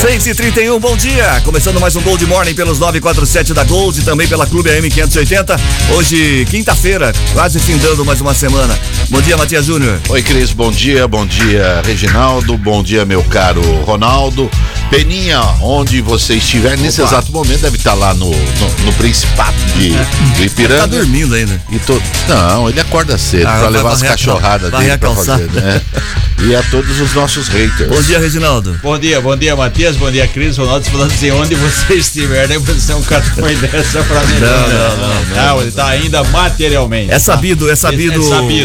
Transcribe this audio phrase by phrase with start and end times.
[0.00, 1.40] Seis e trinta e um, bom dia!
[1.44, 5.56] Começando mais um Gold Morning pelos 947 da Gold e também pela Clube AM 580.
[5.92, 8.78] Hoje, quinta-feira, quase findando mais uma semana.
[9.10, 9.98] Bom dia, Matias Júnior.
[10.08, 14.48] Oi, Cris, bom dia, bom dia, Reginaldo, bom dia, meu caro Ronaldo.
[14.90, 17.10] Peninha, onde você estiver, nesse Opa.
[17.10, 19.90] exato momento, deve estar lá no, no, no Principado de,
[20.34, 20.80] de Ipiranga.
[20.80, 21.60] Tá dormindo ainda.
[21.70, 22.02] E to...
[22.26, 25.46] Não, ele acorda cedo Ah, pra vai levar as cachorradas dele a pra calçada.
[25.46, 25.80] fazer, né?
[26.40, 27.90] E a todos os nossos haters.
[27.90, 28.78] Bom dia, Reginaldo.
[28.80, 32.58] Bom dia, bom dia, Matias, bom dia, Cris, Ronaldo, falando assim, onde você estiver, nem
[32.58, 34.38] você é um cartão dessa pra mim.
[34.38, 37.10] Não, não, não, Não, ele tá ainda materialmente.
[37.10, 38.20] É sabido, é sabido,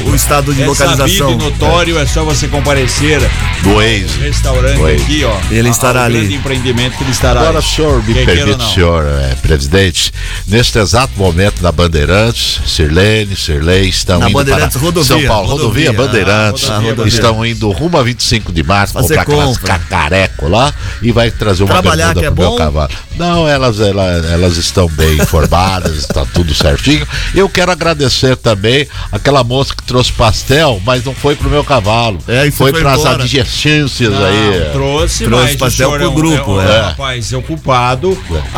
[0.07, 1.07] o estado de é localização.
[1.07, 3.19] sabido e notório, é só você comparecer
[3.63, 4.19] Do no Waze.
[4.21, 5.01] restaurante Waze.
[5.01, 5.35] aqui, ó.
[5.49, 6.12] Ele estará ali.
[6.19, 7.63] Grande empreendimento que ele estará Agora, aí.
[7.63, 10.11] senhor me ou permite, senhor é, presidente,
[10.47, 15.07] neste exato momento na Bandeirantes, Sirlene, Sirlei, estão Na indo Bandeirantes, para rodovia.
[15.17, 16.07] São Paulo, rodovia, Rodovia.
[16.07, 17.07] Bandeirantes, Ah, rodovia.
[17.13, 19.79] estão indo rumo a 25 de março, Fazer comprar aquelas compra.
[19.79, 22.57] cacareco lá e vai trazer uma Trabalhar bermuda que é pro meu bom.
[22.57, 22.89] cavalo.
[23.15, 27.07] Não, elas, elas, elas estão bem informadas, está tudo certinho.
[27.33, 32.17] Eu quero agradecer também aquela moça que trouxe pastel, mas não foi pro meu cavalo.
[32.27, 33.23] É, e foi foi para as embora.
[33.23, 34.69] adjacências Não, aí.
[34.71, 36.81] trouxe, Trouxe pastel pro é grupo, é um é.
[36.81, 38.17] rapaz ocupado.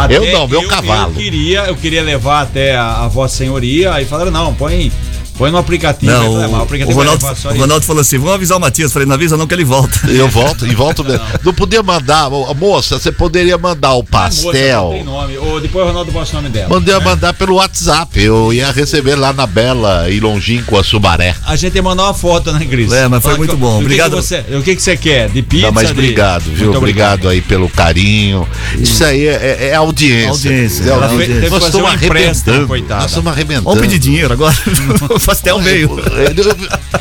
[0.10, 1.12] Eu não, meu eu, cavalo.
[1.12, 4.92] Eu queria, eu queria levar até a, a vossa senhoria, aí falaram, não, põe,
[5.38, 6.12] põe no aplicativo.
[6.12, 7.58] Não, falei, mas o, aplicativo o vai Ronaldo, o.
[7.62, 8.92] Ronaldo falou assim: vamos avisar o Matias.
[8.94, 10.10] Falei, não avisa não que ele volta.
[10.10, 11.26] Eu volto, e volto mesmo.
[11.44, 14.90] Não podia mandar, moça, você poderia mandar o Ah, moça, não pastel.
[14.94, 15.38] tem nome.
[15.38, 16.70] Ou depois o Ronaldo bota o nome dela.
[16.70, 18.20] Mandei mandar pelo WhatsApp.
[18.22, 21.36] Eu ia receber lá na Bela e Longínqua Sumaré.
[21.46, 22.92] A gente ia mandar uma foto, né, Cris?
[22.92, 23.76] É, mas foi Fala muito que- bom.
[23.76, 24.10] o que Obrigado.
[24.12, 25.30] Que você, o que, que você quer?
[25.30, 25.66] De pizza?
[25.68, 26.66] Não, mas de- obrigado, viu?
[26.66, 28.48] Muito Obrigado aí pelo carinho.
[28.80, 29.32] Isso aí é,
[29.62, 30.30] é- é audiência.
[30.30, 31.50] Audiência, É audiência.
[31.50, 32.68] Nós estamos um arrebentando.
[32.68, 33.02] coitada.
[33.02, 33.64] Nós estamos arrebentando.
[33.66, 34.56] Vamos pedir dinheiro agora.
[35.26, 35.90] o pastel veio.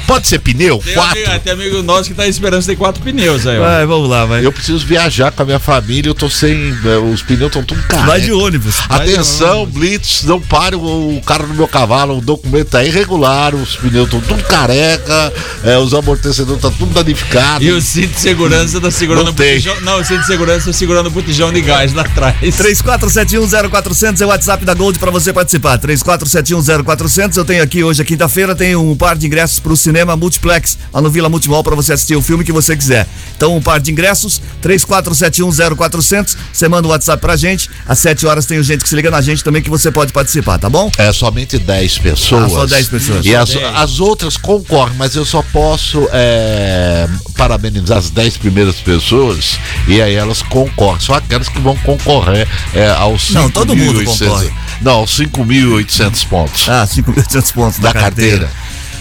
[0.06, 0.80] Pode ser pneu?
[0.84, 1.24] Tem Quatro.
[1.26, 3.62] amigo, tem amigo nosso que tá esperando ter quatro pneus aí, ó.
[3.62, 4.44] Vai, vamos lá, vai.
[4.44, 6.54] Eu preciso viajar com a minha família, eu tô sem.
[6.84, 8.06] eh, Os pneus estão tudo caros.
[8.06, 8.76] Vai de ônibus.
[8.88, 13.76] Atenção, Blitz, não pare o, o cara no meu cavalo, o documento tá irregular, os
[13.76, 15.32] pneus estão tudo careca,
[15.62, 17.66] é, os amortecedores estão tudo danificados.
[17.66, 19.80] E o cinto de segurança tá segurando Não o botijão.
[19.82, 22.36] Não, o cinto de segurança tá segurando o botijão de gás lá atrás.
[22.42, 25.78] 34710400 é o WhatsApp da Gold para você participar.
[25.78, 27.36] 34710400.
[27.36, 30.78] Eu tenho aqui hoje, é quinta-feira, tem um par de ingressos para o cinema Multiplex,
[30.92, 33.08] lá no Vila Multimol, para você assistir o filme que você quiser.
[33.36, 36.36] Então, um par de ingressos, 34710400.
[36.52, 37.69] Você manda o WhatsApp pra gente.
[37.86, 40.58] Às 7 horas tem gente que se liga na gente também que você pode participar,
[40.58, 40.91] tá bom?
[40.97, 42.44] É somente 10 pessoas.
[42.44, 43.26] Ah, só 10 pessoas.
[43.26, 43.76] E as, 10.
[43.76, 49.58] as outras concorrem, mas eu só posso é, parabenizar as 10 primeiras pessoas
[49.88, 51.00] e aí elas concorrem.
[51.00, 54.52] Só aquelas que vão concorrer é, aos Não, todo mundo 5.800 concorre.
[54.81, 56.69] Não, aos 5.800 pontos.
[56.69, 58.50] Ah, 5.800 pontos da, Da carteira.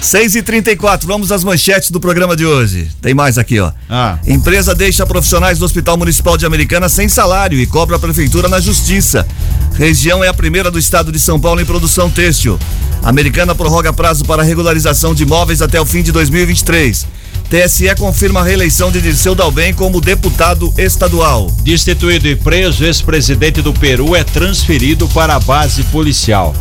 [0.03, 2.89] 6 e 34 vamos às manchetes do programa de hoje.
[3.01, 3.71] Tem mais aqui, ó.
[3.89, 4.17] Ah.
[4.27, 8.59] Empresa deixa profissionais do Hospital Municipal de Americana sem salário e cobra a prefeitura na
[8.59, 9.25] justiça.
[9.75, 12.59] Região é a primeira do estado de São Paulo em produção têxtil.
[13.01, 17.07] Americana prorroga prazo para regularização de imóveis até o fim de 2023.
[17.49, 21.49] TSE confirma a reeleição de Dirceu Dalben como deputado estadual.
[21.61, 26.53] Destituído e preso, ex-presidente do Peru é transferido para a base policial.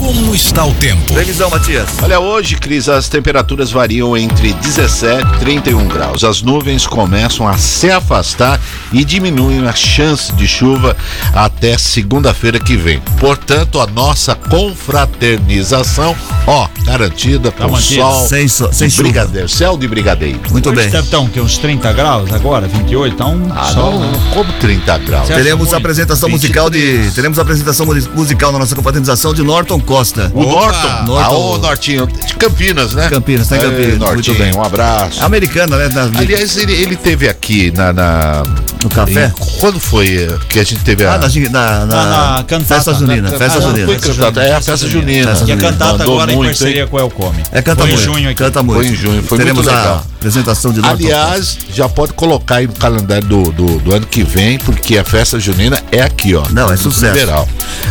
[0.00, 1.12] Como está o tempo?
[1.12, 1.86] Previsão, Matias.
[2.02, 6.24] Olha, hoje, Cris, as temperaturas variam entre 17 e 31 graus.
[6.24, 8.58] As nuvens começam a se afastar
[8.94, 10.96] e diminuem a chance de chuva
[11.34, 12.98] até segunda-feira que vem.
[13.18, 18.00] Portanto, a nossa confraternização, ó, garantida com mantida.
[18.02, 19.02] sol Sem so- de sem chuva.
[19.02, 20.40] brigadeiro, céu de brigadeiro.
[20.50, 20.88] Muito Hoje bem.
[20.90, 24.00] deve estar um, que, uns 30 graus agora, 28, tá um Ah, sol.
[24.00, 25.28] não, como 30 graus.
[25.28, 27.10] Teremos apresentação musical de.
[27.14, 30.30] Teremos apresentação mu- musical na nossa confraternização de Norton Costa.
[30.32, 31.18] O Norton, Norton.
[31.18, 33.08] ah, o Nortinho, de Campinas, né?
[33.08, 34.54] Campinas, tá em Ei, Campinas, Nortinho, muito bem.
[34.54, 35.24] um abraço.
[35.24, 35.88] Americana, né?
[35.88, 38.42] Na- Aliás, ele, ele teve aqui na, na-
[38.84, 39.32] No café?
[39.36, 41.14] E quando foi que a gente teve a.
[41.14, 42.74] Ah, na, na, na, Na- na cantata.
[42.76, 43.30] festa junina.
[43.32, 43.86] Na- festa Ah, não junina.
[43.86, 45.26] foi cantata, é a festa junina.
[45.30, 45.70] Festa é junina.
[45.72, 46.88] cantata Mandou agora em muito, parceria hein?
[46.88, 47.42] com o Elcome.
[47.50, 48.00] É, canta Foi muito.
[48.00, 48.34] em junho aqui.
[48.38, 48.78] Canta muito.
[48.80, 50.06] Foi em junho, foi Teremos muito a legal.
[50.18, 54.22] apresentação de Norton Aliás, já pode colocar aí no calendário do, do, do ano que
[54.22, 56.44] vem, porque a festa junina é aqui, ó.
[56.50, 57.12] Não, é sucesso.
[57.12, 57.48] Liberal.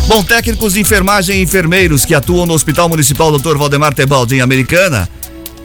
[0.07, 3.57] Bom, técnicos de enfermagem e enfermeiros que atuam no Hospital Municipal Dr.
[3.57, 5.09] Valdemar Tebaldi em Americana,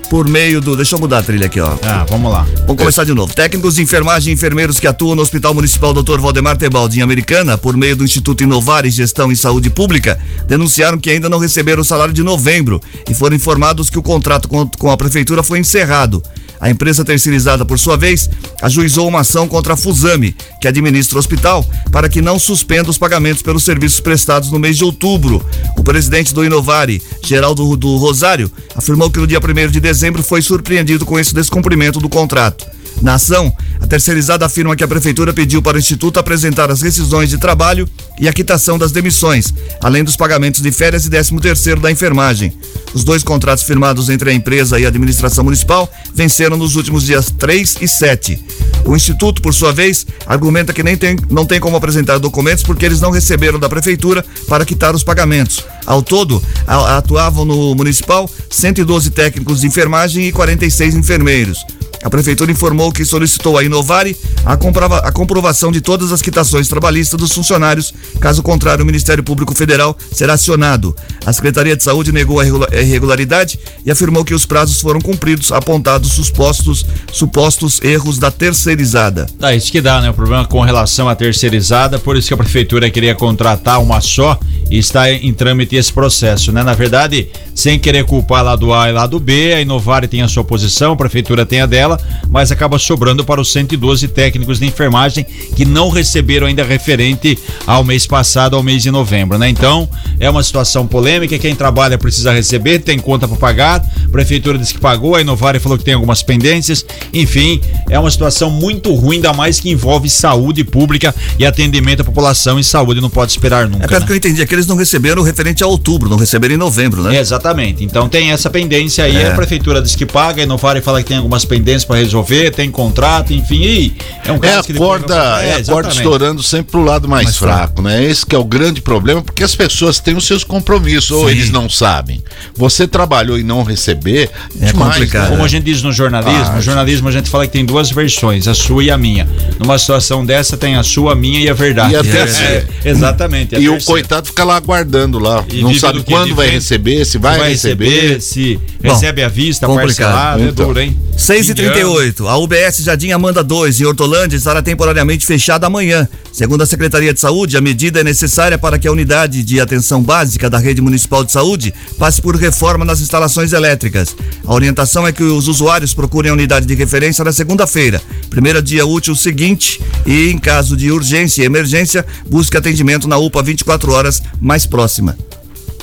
[0.09, 0.76] por meio do.
[0.76, 1.76] Deixa eu mudar a trilha aqui, ó.
[1.82, 2.47] Ah, vamos lá.
[2.67, 3.35] Vamos começar de novo.
[3.35, 6.19] Técnicos de enfermagem e enfermeiros que atuam no Hospital Municipal Dr.
[6.19, 10.99] Valdemar Tebaldi em Americana, por meio do Instituto Inovar e Gestão em Saúde Pública, denunciaram
[10.99, 14.91] que ainda não receberam o salário de novembro e foram informados que o contrato com
[14.91, 16.23] a prefeitura foi encerrado.
[16.64, 18.31] A empresa terceirizada, por sua vez,
[18.62, 21.62] ajuizou uma ação contra a Fusame, que administra o hospital,
[21.93, 25.44] para que não suspenda os pagamentos pelos serviços prestados no mês de outubro.
[25.76, 30.40] O presidente do Inovare, Geraldo do Rosário, afirmou que no dia 1 de dezembro foi
[30.40, 32.74] surpreendido com esse descumprimento do contrato.
[33.02, 37.29] Na ação, a terceirizada afirma que a prefeitura pediu para o instituto apresentar as rescisões
[37.29, 37.88] de trabalho
[38.19, 39.52] e a quitação das demissões,
[39.82, 42.52] além dos pagamentos de férias e 13 terceiro da enfermagem.
[42.94, 47.31] Os dois contratos firmados entre a empresa e a administração municipal venceram nos últimos dias
[47.38, 48.43] 3 e 7.
[48.85, 52.87] O instituto, por sua vez, argumenta que nem tem, não tem como apresentar documentos porque
[52.87, 55.64] eles não receberam da prefeitura para quitar os pagamentos.
[55.85, 61.64] Ao todo, atuavam no municipal 112 técnicos de enfermagem e 46 enfermeiros.
[62.04, 64.14] A prefeitura informou que solicitou à Inovare
[64.44, 67.94] a, comprova- a comprovação de todas as quitações trabalhistas dos funcionários.
[68.20, 70.94] Caso contrário, o Ministério Público Federal será acionado.
[71.24, 75.00] A Secretaria de Saúde negou a irregula- a irregularidade e afirmou que os prazos foram
[75.00, 79.26] cumpridos, apontados supostos, supostos erros da terceirizada.
[79.38, 80.10] Tá, isso que dá, né?
[80.10, 84.38] O problema com relação à terceirizada, por isso que a prefeitura queria contratar uma só
[84.70, 86.62] e está em trâmite esse processo, né?
[86.62, 90.22] Na verdade, sem querer culpar lá do A e lá do B, a Inovare tem
[90.22, 91.94] a sua posição, a prefeitura tem a dela,
[92.31, 95.25] mas acaba sobrando para os 112 técnicos de enfermagem
[95.56, 99.49] que não receberam ainda referente ao mês passado, ao mês de novembro, né?
[99.49, 99.88] Então,
[100.19, 104.75] é uma situação polêmica, quem trabalha precisa receber, tem conta para pagar, a prefeitura disse
[104.75, 109.17] que pagou, a Inovare falou que tem algumas pendências, enfim, é uma situação muito ruim,
[109.17, 113.69] ainda mais que envolve saúde pública e atendimento à população e saúde não pode esperar
[113.69, 113.85] nunca.
[113.85, 114.06] É pelo né?
[114.06, 117.02] que eu entendi, é que eles não receberam referente a outubro, não receberam em novembro,
[117.02, 117.19] né?
[117.19, 117.85] Exatamente.
[117.85, 119.29] Então tem essa pendência aí, É.
[119.29, 122.70] a prefeitura diz que paga, a Inovare fala que tem algumas pendências para resolver, tem
[122.70, 125.88] contrato, enfim, e é um É caso a que depois corda, vai- é a corda
[125.90, 128.02] estourando sempre pro lado mais, Mais fraco, né?
[128.04, 131.31] Esse que é o grande problema, porque as pessoas têm os seus compromissos, ou Sim.
[131.32, 132.22] eles não sabem.
[132.56, 135.25] Você trabalhou e não receber, É demais, complicado.
[135.25, 135.31] né?
[135.31, 137.90] Como a gente diz no jornalismo, Ah, no jornalismo a gente fala que tem duas
[137.90, 139.28] versões, a sua e a minha.
[139.58, 141.92] Numa situação dessa tem a sua, a minha e a verdade.
[141.92, 143.54] E a É, é, exatamente.
[143.56, 145.44] a E o coitado fica lá aguardando lá.
[145.50, 148.20] E não sabe quando vai receber, se vai, vai receber.
[148.20, 150.12] se Bom, recebe à vista, complicado.
[150.12, 150.66] parcelado, é Então.
[150.66, 150.96] duro, hein?
[151.16, 156.06] 6 e 38 a UBS Jardim Amanda 2, em Hortolândia, estará temporariamente fechada amanhã.
[156.31, 160.02] Segundo a Secretaria de Saúde, a medida é necessária para que a unidade de atenção
[160.02, 164.14] básica da rede municipal de saúde passe por reforma nas instalações elétricas.
[164.44, 168.84] A orientação é que os usuários procurem a unidade de referência na segunda-feira, primeiro dia
[168.84, 174.22] útil seguinte, e em caso de urgência e emergência, busque atendimento na UPA 24 horas
[174.38, 175.16] mais próxima.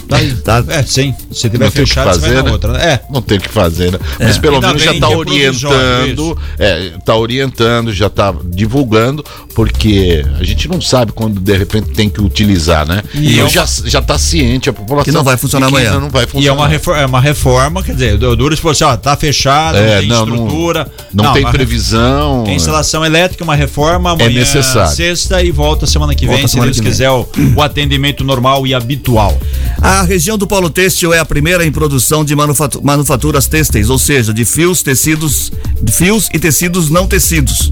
[0.08, 0.34] Tá aí.
[0.36, 0.64] Tá.
[0.68, 1.14] É, sim.
[1.32, 2.52] Se tiver Não tem fechado, você vai fazer, na né?
[2.52, 2.86] outra, né?
[2.86, 3.02] É.
[3.10, 4.00] Não tem o que fazer, né?
[4.20, 9.24] Mas pelo menos já está que é orientando, é, tá orientando, já está divulgando,
[9.56, 13.02] porque a gente não sabe quando de repente tem que utilizar, né?
[13.14, 15.06] E Então é já, já tá ciente a população.
[15.06, 16.00] Que não vai funcionar amanhã.
[16.00, 16.44] Não vai funcionar.
[16.46, 19.16] E é uma, reforma, é uma reforma, quer dizer, o duro se fosse, ó, tá
[19.16, 20.92] fechado, É, não tem não, não- estrutura.
[21.14, 22.44] Não, tem uma previsão.
[22.46, 24.96] Tem instalação elétrica, uma reforma amanhã, necessário.
[24.96, 26.92] sexta e volta semana que Volta vem, se semana Deus que vem.
[26.92, 29.38] quiser, o, o atendimento normal e habitual.
[29.82, 33.98] A região do Polo Têxtil é a primeira em produção de manufatu- manufaturas têxteis, ou
[34.00, 35.52] seja, de fios, tecidos,
[35.92, 37.72] fios e tecidos não tecidos.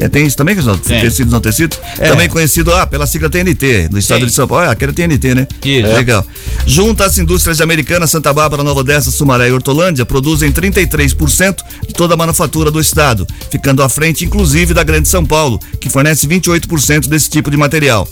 [0.00, 0.80] É, tem isso também, Reginaldo?
[0.82, 1.00] Tem.
[1.00, 1.76] Tecidos não tecidos?
[1.98, 2.08] É.
[2.08, 4.26] Também conhecido ah, pela sigla TNT, do estado Sim.
[4.26, 4.66] de São Paulo.
[4.66, 5.46] Ah, aquele TNT, né?
[5.64, 5.86] Isso.
[5.86, 5.94] É.
[5.96, 6.24] Legal.
[6.64, 11.56] Junto às indústrias de Americana, Santa Bárbara, Nova Odessa, Sumaré e Hortolândia, produzem 33%
[11.88, 15.90] de toda a manufatura do estado, ficando à frente, inclusive, da Grande São Paulo, que
[15.90, 18.08] fornece 28% desse tipo de material.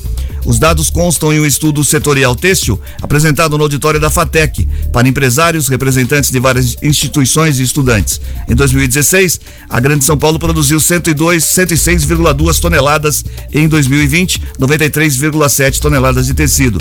[0.46, 5.66] Os dados constam em um estudo setorial têxtil apresentado no auditório da FATEC para empresários,
[5.66, 8.20] representantes de várias instituições e estudantes.
[8.48, 16.26] Em 2016, a Grande São Paulo produziu 102, 106,2 toneladas e em 2020, 93,7 toneladas
[16.26, 16.80] de tecido.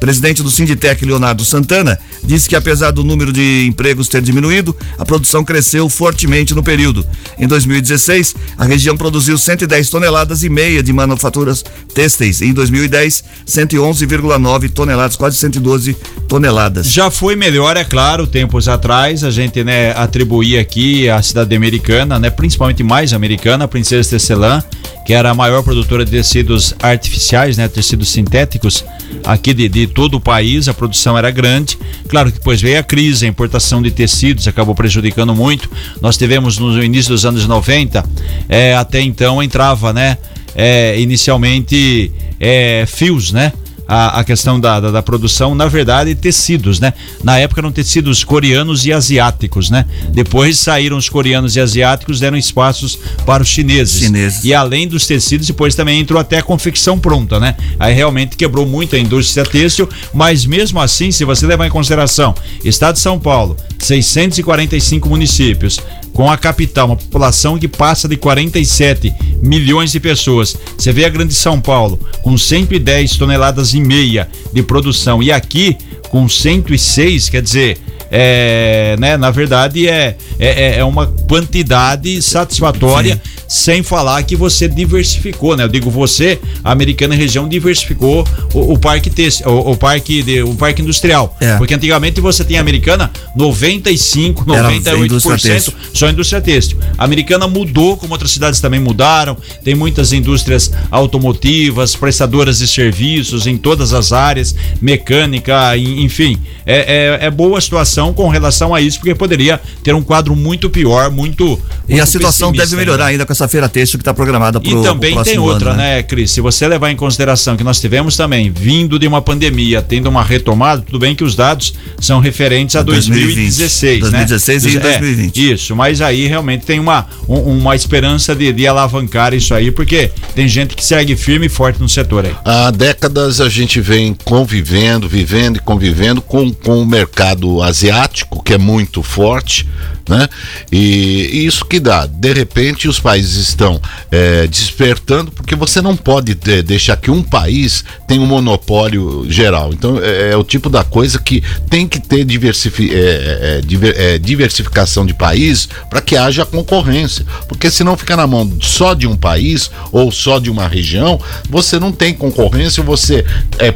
[0.00, 5.04] Presidente do Sinditec, Leonardo Santana, disse que apesar do número de empregos ter diminuído, a
[5.04, 7.06] produção cresceu fortemente no período.
[7.38, 11.62] Em 2016, a região produziu 110 toneladas e meia de manufaturas
[11.94, 12.40] têxteis.
[12.40, 15.94] Em 2010, 111,9 toneladas, quase 112
[16.26, 16.86] toneladas.
[16.86, 22.18] Já foi melhor, é claro, tempos atrás, a gente, né, atribuía aqui a cidade americana,
[22.18, 24.62] né, principalmente mais americana, a Princesa Tecelã,
[25.04, 28.84] que era a maior produtora de tecidos artificiais, né, tecidos sintéticos
[29.24, 31.78] aqui de, de todo o país, a produção era grande.
[32.08, 35.70] Claro que depois veio a crise, a importação de tecidos acabou prejudicando muito.
[36.00, 38.04] Nós tivemos no início dos anos 90,
[38.48, 40.16] é, até então entrava, né,
[40.54, 43.52] é, inicialmente é, fios, né?
[43.90, 46.92] A, a questão da, da, da, produção, na verdade, tecidos, né?
[47.24, 49.84] Na época eram tecidos coreanos e asiáticos, né?
[50.10, 54.00] Depois saíram os coreanos e asiáticos, deram espaços para os chineses.
[54.00, 54.44] chineses.
[54.44, 57.56] E além dos tecidos, depois também entrou até a confecção pronta, né?
[57.80, 62.32] Aí realmente quebrou muito a indústria têxtil, mas mesmo assim, se você levar em consideração,
[62.64, 65.80] Estado de São Paulo, 645 municípios,
[66.20, 69.10] com a capital, uma população que passa de 47
[69.42, 70.54] milhões de pessoas.
[70.76, 75.78] Você vê a Grande São Paulo com 110 toneladas e meia de produção e aqui
[76.10, 77.78] com 106, quer dizer,
[78.10, 83.14] é, né, na verdade é, é, é uma quantidade satisfatória.
[83.14, 85.64] Sim sem falar que você diversificou, né?
[85.64, 90.40] Eu digo você, a Americana Região diversificou o, o parque têxtil, o, o, parque de,
[90.40, 91.36] o parque industrial.
[91.40, 91.56] É.
[91.56, 96.78] Porque antigamente você tinha Americana 95, 98% só indústria têxtil.
[96.96, 99.36] A Americana mudou, como outras cidades também mudaram.
[99.64, 106.38] Tem muitas indústrias automotivas, prestadoras de serviços em todas as áreas, mecânica, enfim.
[106.64, 110.36] É, é, é boa a situação com relação a isso, porque poderia ter um quadro
[110.36, 111.46] muito pior, muito.
[111.46, 113.10] muito e a situação deve melhorar né?
[113.10, 115.78] ainda com essa feira texto que está programada para o E também tem outra, ano,
[115.78, 115.96] né?
[115.96, 116.30] né, Cris?
[116.30, 120.22] Se você levar em consideração que nós tivemos também, vindo de uma pandemia, tendo uma
[120.22, 124.18] retomada, tudo bem que os dados são referentes a 2016, 2020, né?
[124.26, 125.38] 2016 e 2020.
[125.38, 129.70] É, isso, mas aí realmente tem uma, um, uma esperança de, de alavancar isso aí,
[129.70, 132.34] porque tem gente que segue firme e forte no setor aí.
[132.44, 138.54] Há décadas a gente vem convivendo, vivendo e convivendo com, com o mercado asiático, que
[138.54, 139.66] é muito forte,
[140.08, 140.28] né?
[140.72, 143.80] E, isso que dá, de repente os países estão
[144.10, 149.72] é, despertando, porque você não pode ter, deixar que um país tenha um monopólio geral.
[149.72, 155.04] Então é, é o tipo da coisa que tem que ter diversifi é, diver diversificação
[155.04, 157.24] de país para que haja concorrência.
[157.48, 161.20] Porque se não ficar na mão só de um país ou só de uma região,
[161.48, 163.24] você não tem concorrência, você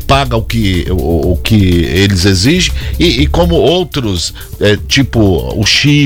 [0.07, 4.35] paga o que, o, o que eles exigem e, e como outros,
[4.89, 5.65] tipo o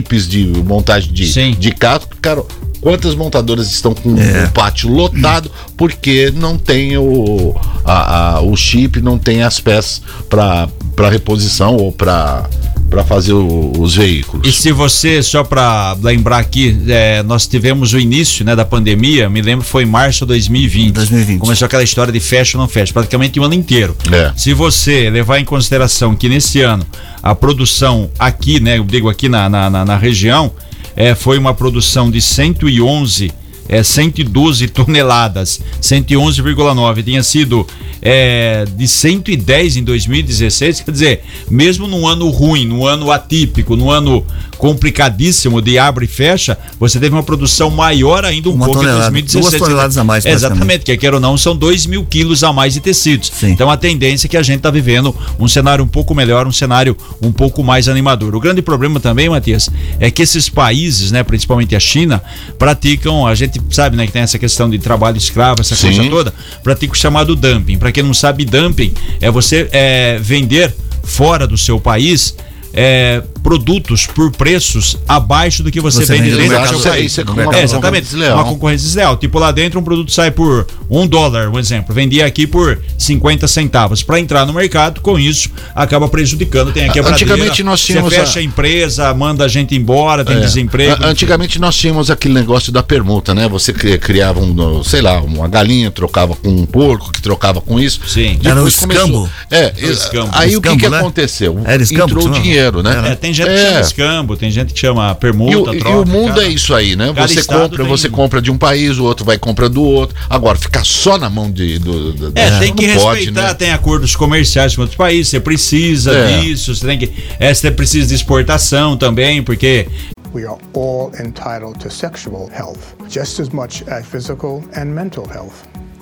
[0.09, 2.43] chips de montagem de, de carro, cara,
[2.81, 4.45] Quantas montadoras estão com é.
[4.45, 7.53] o pátio lotado porque não tem o,
[7.85, 12.49] a, a, o chip, não tem as peças para reposição ou para
[12.89, 14.47] para fazer o, os veículos.
[14.47, 19.29] E se você, só para lembrar aqui, é, nós tivemos o início né, da pandemia,
[19.29, 20.95] me lembro foi em março de 2020.
[20.95, 21.41] 2020.
[21.41, 23.97] Começou aquela história de fecha ou não fecha, praticamente o um ano inteiro.
[24.11, 24.33] É.
[24.37, 26.87] Se você levar em consideração que nesse ano
[27.23, 30.53] a produção aqui, né, eu digo aqui na, na, na, na região,
[30.97, 33.33] é, foi uma produção de 111
[33.69, 37.05] é, 112 toneladas, 111,9.
[37.05, 37.67] Tinha sido
[38.01, 40.81] é, de 110 em 2016.
[40.81, 41.21] Quer dizer,
[41.51, 44.25] mesmo num ano ruim, num ano atípico, num ano
[44.59, 49.09] complicadíssimo de abre e fecha, você teve uma produção maior ainda um uma pouco tonelada,
[49.09, 49.51] em 2017.
[49.51, 50.27] Duas toneladas a mais.
[50.27, 53.31] Exatamente, que quer ou não, são 2 mil quilos a mais de tecidos.
[53.33, 53.51] Sim.
[53.51, 56.53] Então a tendência é que a gente está vivendo um cenário um pouco melhor, um
[56.53, 58.35] cenário um pouco mais animador.
[58.35, 62.21] O grande problema também, Matias, é que esses países, né, principalmente a China,
[62.59, 65.95] praticam, a gente sabe, né, que tem essa questão de trabalho escravo, essa Sim.
[65.95, 66.35] coisa toda,
[66.65, 67.79] pratica o chamado dumping.
[67.79, 70.75] Para quem não sabe, dumping é você é, vender
[71.05, 72.35] fora do seu país
[72.73, 77.19] é, produtos por preços abaixo do que você, você vende dentro do seu país.
[77.19, 78.15] É, exatamente.
[78.17, 79.17] Uma concorrência desleal.
[79.17, 81.95] Tipo, lá dentro um produto sai por um dólar, um exemplo.
[81.95, 84.03] Vendia aqui por 50 centavos.
[84.03, 86.73] Para entrar no mercado, com isso, acaba prejudicando.
[86.73, 88.13] Tem aqui a Antigamente nós tínhamos.
[88.13, 88.43] Você fecha a...
[88.43, 90.41] a empresa, manda a gente embora, tem é.
[90.41, 91.05] desemprego.
[91.05, 93.49] Antigamente nós tínhamos aquele negócio da permuta, né?
[93.49, 98.01] Você criava um, sei lá, uma galinha, trocava com um porco, que trocava com isso.
[98.07, 98.39] Sim.
[98.41, 98.97] Depois Era um escambo.
[98.97, 99.31] Começou...
[99.51, 100.31] É, escambo.
[100.33, 100.99] aí escambo, o que, que né?
[100.99, 101.61] aconteceu?
[101.65, 103.13] Era escambo, Entrou dinheiro, né?
[103.13, 103.67] É, tem gente que é.
[103.69, 105.97] chama escambo, tem gente que chama permuta, e, troca.
[105.97, 107.13] E o mundo cada, é isso aí, né?
[107.13, 107.87] Você compra, tem...
[107.87, 110.17] você compra de um país, o outro vai comprar do outro.
[110.29, 111.79] Agora, ficar só na mão de.
[111.79, 113.55] Do, do, é, tem que respeitar, né?
[113.55, 116.41] tem acordos comerciais com outros países, você precisa é.
[116.41, 117.13] disso, você tem que.
[117.39, 119.87] É, você precisa de exportação também, porque
[120.33, 125.67] We are all entitled to sexual health, just as much as physical and mental health.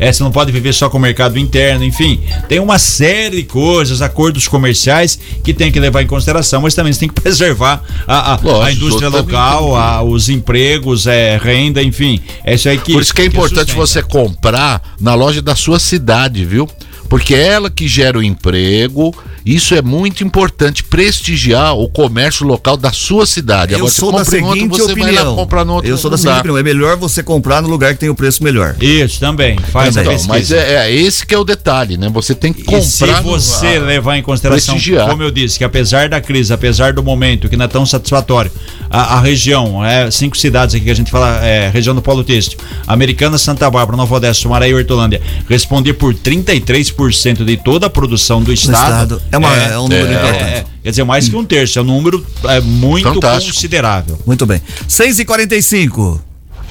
[0.00, 2.18] é, você não pode viver só com o mercado interno, enfim.
[2.48, 6.90] Tem uma série de coisas, acordos comerciais que tem que levar em consideração, mas também
[6.90, 11.82] você tem que preservar a, a, Lógico, a indústria local, a, os empregos, é, renda,
[11.82, 12.18] enfim.
[12.42, 12.94] É isso aí que.
[12.94, 13.86] Por isso que é importante sustenta.
[13.86, 16.66] você comprar na loja da sua cidade, viu?
[17.10, 19.14] Porque é ela que gera o emprego.
[19.44, 23.72] Isso é muito importante, prestigiar o comércio local da sua cidade.
[23.72, 25.36] Eu Agora, você sou da em outro, seguinte você vai lá opinião.
[25.36, 26.58] comprar no outro Eu sou da seguinte opinião.
[26.58, 28.76] É melhor você comprar no lugar que tem o preço melhor.
[28.80, 29.58] Isso, também.
[29.58, 30.00] Faz a.
[30.02, 30.28] Então, pesquisa.
[30.32, 32.08] mas é, é esse que é o detalhe, né?
[32.12, 33.22] Você tem que E se comprar.
[33.22, 35.08] no- você ah, levar em consideração, prestigiar.
[35.08, 38.50] como eu disse, que apesar da crise, apesar do momento que não é tão satisfatório,
[38.90, 42.22] a, a região, é, cinco cidades aqui que a gente fala, é, região do Polo
[42.24, 47.90] Têxtil, Americana, Santa Bárbara, Nova Odessa, Sumaré e Hortolândia, respondia por 33% de toda a
[47.90, 49.20] produção do estado.
[49.32, 50.66] É uma- é um número importante.
[50.82, 53.54] quer dizer, mais que um terço, é um número é, muito Fantástico.
[53.54, 54.18] considerável.
[54.26, 54.60] Muito bem.
[54.88, 56.20] 6h45.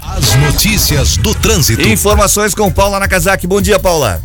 [0.02, 1.88] As notícias do trânsito.
[1.88, 3.46] Informações com Paula Nakazaki.
[3.48, 4.22] Bom dia, Paula.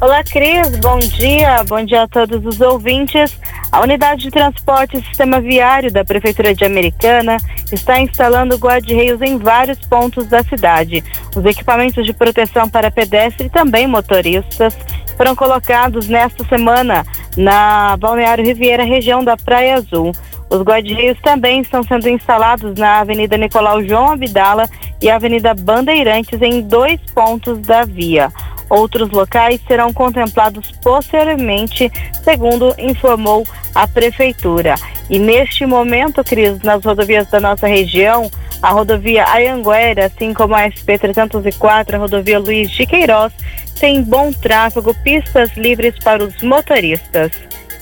[0.00, 0.76] Olá, Cris.
[0.80, 1.62] Bom dia.
[1.64, 3.32] Bom dia a todos os ouvintes.
[3.70, 7.36] A Unidade de Transporte e Sistema Viário da Prefeitura de Americana
[7.70, 11.04] está instalando guarda-reios em vários pontos da cidade.
[11.36, 14.72] Os equipamentos de proteção para pedestre e também motoristas
[15.16, 17.04] foram colocados nesta semana
[17.38, 20.12] na Balneário Riviera, região da Praia Azul.
[20.50, 24.68] Os guarda-reios também estão sendo instalados na Avenida Nicolau João Abdala
[25.00, 28.32] e Avenida Bandeirantes em dois pontos da via.
[28.68, 31.90] Outros locais serão contemplados posteriormente,
[32.24, 34.74] segundo informou a Prefeitura.
[35.08, 38.30] E neste momento, Cris, nas rodovias da nossa região,
[38.62, 43.32] a rodovia Ayanguera, assim como a SP-304, a rodovia Luiz de Queiroz,
[43.78, 47.30] tem bom tráfego, pistas livres para os motoristas.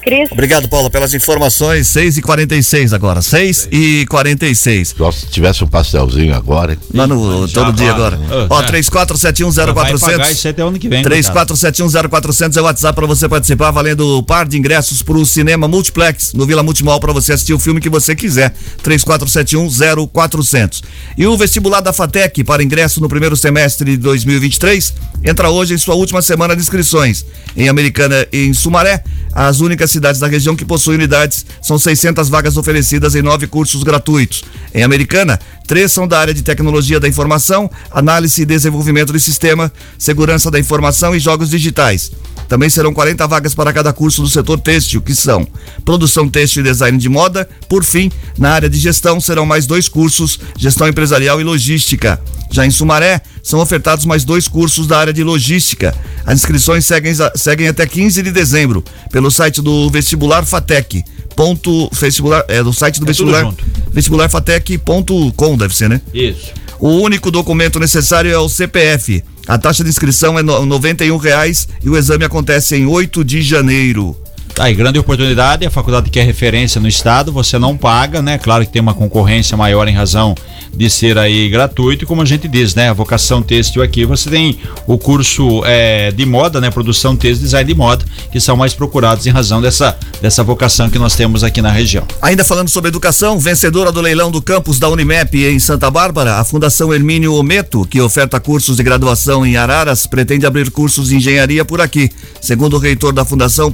[0.06, 0.30] Cris?
[0.30, 1.88] Obrigado, Paula, pelas informações.
[1.88, 3.18] 6h46 agora.
[3.18, 4.94] 6h46.
[4.96, 6.74] Só se tivesse um pastelzinho agora.
[6.74, 6.78] hein?
[6.94, 8.16] Lá no todo dia agora.
[8.48, 8.66] Ó, é.
[8.66, 9.74] 34710400.
[9.74, 11.02] Vai pagar isso até ano que vem.
[11.02, 11.52] coitado.
[11.54, 15.66] 34710400 é o WhatsApp para você participar, valendo o par de ingressos para o cinema
[15.66, 18.54] Multiplex no Vila Multimol para você assistir o filme que você quiser.
[18.84, 20.82] 34710400.
[21.18, 24.94] E o vestibular da Fatec para ingresso no primeiro semestre de 2023
[25.24, 27.26] entra hoje em sua última semana de inscrições.
[27.56, 29.02] Em Americana e em Sumaré,
[29.34, 33.82] as únicas cidades da região que possuem unidades são 600 vagas oferecidas em nove cursos
[33.82, 34.44] gratuitos.
[34.74, 39.70] Em Americana, três são da área de tecnologia da informação, análise e desenvolvimento de sistema,
[39.98, 42.10] segurança da informação e jogos digitais.
[42.48, 45.46] Também serão 40 vagas para cada curso do setor têxtil, que são
[45.84, 47.48] produção têxtil e design de moda.
[47.68, 52.20] Por fim, na área de gestão serão mais dois cursos, gestão empresarial e logística.
[52.50, 55.94] Já em Sumaré, são ofertados mais dois cursos da área de logística.
[56.24, 61.04] As inscrições seguem, seguem até 15 de dezembro pelo site do vestibular Fatec.
[61.36, 63.52] Ponto vestibular, é do site do É vestibular
[63.92, 66.00] vestibularfatec.com deve ser, né?
[66.12, 66.52] Isso.
[66.78, 69.22] O único documento necessário é o CPF.
[69.46, 73.40] A taxa de inscrição é no- 91 reais e o exame acontece em 8 de
[73.42, 74.16] janeiro.
[74.58, 78.38] Aí, grande oportunidade, a faculdade que é referência no estado, você não paga, né?
[78.38, 80.34] Claro que tem uma concorrência maior em razão
[80.74, 82.88] de ser aí gratuito, como a gente diz, né?
[82.88, 86.70] A vocação têxtil aqui, você tem o curso é, de moda, né?
[86.70, 90.98] Produção têxtil, design de moda, que são mais procurados em razão dessa, dessa vocação que
[90.98, 92.06] nós temos aqui na região.
[92.22, 96.44] Ainda falando sobre educação, vencedora do leilão do campus da Unimep em Santa Bárbara, a
[96.44, 101.62] Fundação Hermínio Ometo, que oferta cursos de graduação em Araras, pretende abrir cursos de engenharia
[101.62, 102.10] por aqui.
[102.40, 103.70] Segundo o reitor da fundação, o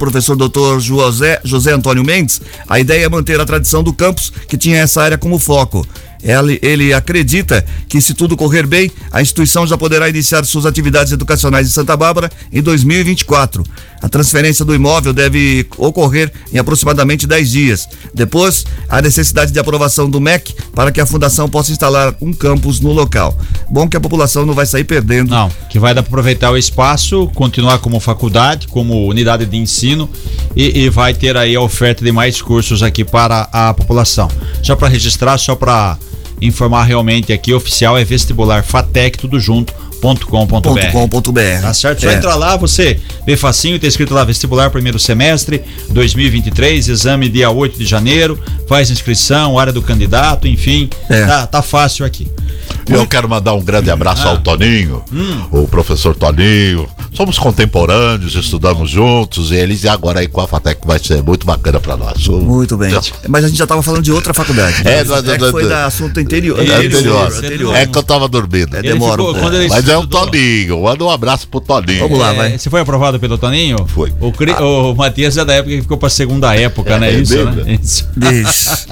[0.79, 5.01] José, José Antônio Mendes, a ideia é manter a tradição do campus, que tinha essa
[5.01, 5.85] área como foco.
[6.23, 11.11] Ele, ele acredita que, se tudo correr bem, a instituição já poderá iniciar suas atividades
[11.11, 13.63] educacionais em Santa Bárbara em 2024.
[14.01, 17.89] A transferência do imóvel deve ocorrer em aproximadamente 10 dias.
[18.13, 22.79] Depois, há necessidade de aprovação do MEC para que a fundação possa instalar um campus
[22.79, 23.37] no local.
[23.69, 25.29] Bom que a população não vai sair perdendo.
[25.29, 30.09] Não, que vai dar para aproveitar o espaço, continuar como faculdade, como unidade de ensino
[30.55, 34.29] e, e vai ter aí a oferta de mais cursos aqui para a população.
[34.61, 35.97] Já para registrar, só para
[36.45, 40.61] informar realmente aqui, oficial é vestibular fatec tudo junto .com.br.
[41.61, 42.01] Tá certo?
[42.01, 42.15] Só É.
[42.15, 47.77] entrar lá, você vê facinho, tá escrito lá vestibular primeiro semestre 2023, exame dia 8
[47.79, 51.25] de janeiro, faz inscrição, área do candidato, enfim, É.
[51.25, 52.27] tá, tá fácil aqui.
[52.87, 54.31] Eu quero mandar um grande abraço Ah.
[54.31, 55.41] ao Toninho, Hum.
[55.51, 56.87] o professor Toninho.
[57.13, 61.45] Somos contemporâneos, estudamos juntos e eles e agora aí com a Fatec vai ser muito
[61.45, 62.27] bacana para nós.
[62.27, 62.91] Muito bem.
[63.29, 64.81] Mas a gente já estava falando de outra faculdade.
[64.87, 66.59] É, É, foi do- da assunto anterior.
[66.59, 67.27] É anterior.
[67.27, 67.75] anterior.
[67.75, 68.75] É que eu tava dormindo.
[68.75, 69.39] É, demora um pouco.
[69.69, 70.81] Mas é o Toninho.
[70.83, 71.99] Manda um abraço pro Toninho.
[71.99, 72.57] Vamos lá, É, vai.
[72.57, 73.77] Você foi aprovado pelo Toninho?
[73.87, 74.11] Foi.
[74.19, 77.09] O, Cri- o Matias é da época que ficou pra segunda época, né?
[77.13, 77.51] É Isso, mesmo?
[77.51, 77.79] né?
[77.81, 78.07] Isso.
[78.31, 78.87] Isso.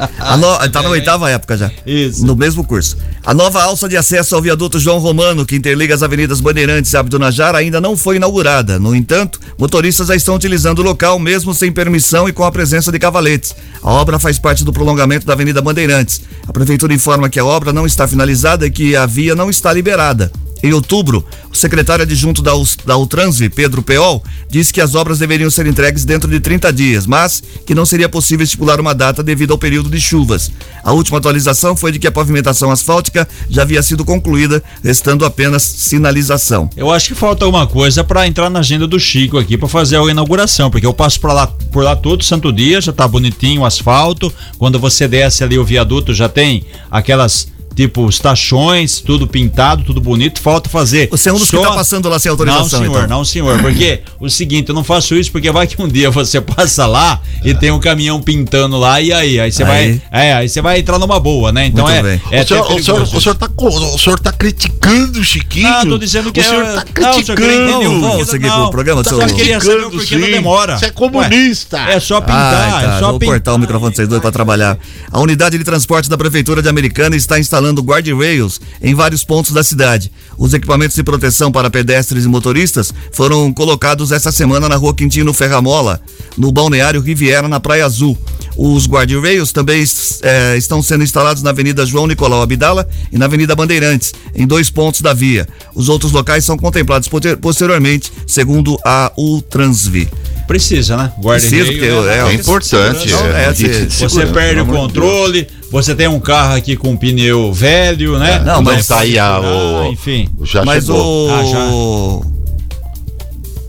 [0.72, 1.72] Tá na oitava época já.
[1.86, 2.26] Isso.
[2.26, 2.98] No mesmo curso.
[3.26, 6.94] A nova Alce balsa de acesso ao viaduto João Romano, que interliga as avenidas Bandeirantes
[6.94, 8.78] e Abdo Najar, ainda não foi inaugurada.
[8.78, 12.92] No entanto, motoristas já estão utilizando o local, mesmo sem permissão e com a presença
[12.92, 13.56] de cavaletes.
[13.82, 16.22] A obra faz parte do prolongamento da Avenida Bandeirantes.
[16.48, 19.74] A Prefeitura informa que a obra não está finalizada e que a via não está
[19.74, 20.32] liberada.
[20.64, 22.52] Em outubro, o secretário adjunto da,
[22.86, 27.06] da Utransve, Pedro Peol, disse que as obras deveriam ser entregues dentro de 30 dias,
[27.06, 30.52] mas que não seria possível estipular uma data devido ao período de chuvas.
[30.84, 35.64] A última atualização foi de que a pavimentação asfáltica já havia sido concluída, restando apenas
[35.64, 36.70] sinalização.
[36.76, 39.98] Eu acho que falta alguma coisa para entrar na agenda do Chico aqui para fazer
[39.98, 43.62] a inauguração, porque eu passo por lá, por lá todo santo dia, já tá bonitinho
[43.62, 44.32] o asfalto.
[44.58, 50.02] Quando você desce ali o viaduto já tem aquelas tipo os tachões, tudo pintado, tudo
[50.02, 51.08] bonito, falta fazer.
[51.10, 51.58] Você é um dos só...
[51.58, 53.18] que tá passando lá sem autorização, Não, senhor, então.
[53.18, 56.40] não, senhor, porque o seguinte, eu não faço isso porque vai que um dia você
[56.42, 59.68] passa lá e tem um caminhão pintando lá e aí, aí você Aí.
[59.70, 61.66] vai, é, aí você vai entrar numa boa, né?
[61.68, 62.22] Então Muito é, bem.
[62.32, 65.70] é o, senhor, o, senhor, o, senhor tá, o senhor tá criticando o Chiquinho?
[65.70, 67.72] Não, tô dizendo que o senhor é- tá não, o senhor queria criticando.
[67.84, 68.62] entender o Vamos seguir não.
[68.62, 70.78] com o programa, Só seu- queria saber o porquê não demora.
[70.78, 71.78] Você é comunista.
[71.78, 73.36] Ué, é só pintar, Ai, tá, é só vou pintar.
[73.36, 74.78] cortar o microfone de vocês dois para trabalhar.
[75.12, 79.64] A unidade de transporte da Prefeitura de Americana está instalando guardrails em vários pontos da
[79.64, 80.12] cidade.
[80.38, 85.32] Os equipamentos de proteção para pedestres e motoristas foram colocados essa semana na rua Quintino
[85.32, 86.02] Ferramola,
[86.36, 88.18] no balneário Riviera, na Praia Azul.
[88.58, 89.84] Os guardrails também
[90.24, 94.70] eh, estão sendo instalados na Avenida João Nicolau Abdala e na Avenida Bandeirantes, em dois
[94.72, 95.48] pontos da via.
[95.76, 100.10] Os outros locais são contemplados poster- posteriormente, segundo a Ultransvi.
[100.52, 101.12] Precisa, né?
[101.18, 103.10] Guarda Precisa, porque é- É importante.
[103.10, 106.76] Não, é, é, se- de Você perde o de controle, você tem um carro aqui
[106.76, 108.40] com pneu velho, né?
[108.40, 108.76] Não, Deus.
[108.76, 110.28] mas Não tá aí a, o, enfim.
[110.44, 111.30] Já Mas chegou.
[111.30, 111.34] o.
[111.34, 111.66] Ah, já.
[111.70, 112.26] O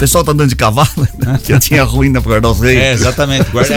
[0.03, 0.89] pessoal tá andando de cavalo,
[1.25, 1.39] né?
[1.49, 2.77] Já tinha ruína pra guardar os reis.
[2.77, 3.49] É, exatamente.
[3.53, 3.73] Guarda,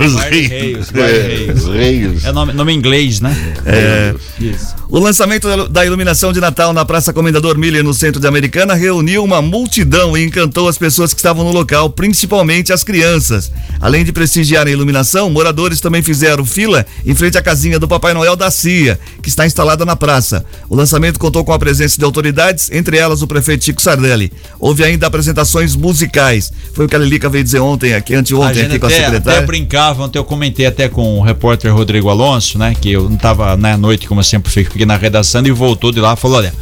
[0.00, 0.48] Os guarda reis.
[0.48, 1.64] reios, guarda É, reios.
[1.66, 2.24] os reis.
[2.24, 3.36] É nome, nome em inglês, né?
[3.66, 4.14] É.
[4.40, 4.74] Isso.
[4.88, 9.24] O lançamento da- iluminação de Natal na Praça Comendador Miller, no centro de Americana, reuniu
[9.24, 13.50] uma multidão e encantou as pessoas que estavam no local, principalmente as crianças.
[13.80, 18.14] Além de prestigiar a iluminação, moradores também fizeram fila em frente à casinha do Papai
[18.14, 20.44] Noel da CIA, que está instalada na praça.
[20.68, 24.32] O lançamento contou com a presença de autoridades, entre elas o prefeito Chico Sardelli.
[24.58, 26.52] Houve ainda apresentações musicais.
[26.72, 29.04] Foi o que a Lilica veio dizer ontem, aqui, A anteontem, aqui com a até,
[29.04, 29.38] secretária.
[29.40, 32.72] até brincava, ontem eu comentei até com o repórter Rodrigo Alonso, né?
[32.80, 35.90] Que eu não tava na noite, como eu sempre fico, fiquei na redação e voltou
[35.90, 36.52] de lá e falou: olha.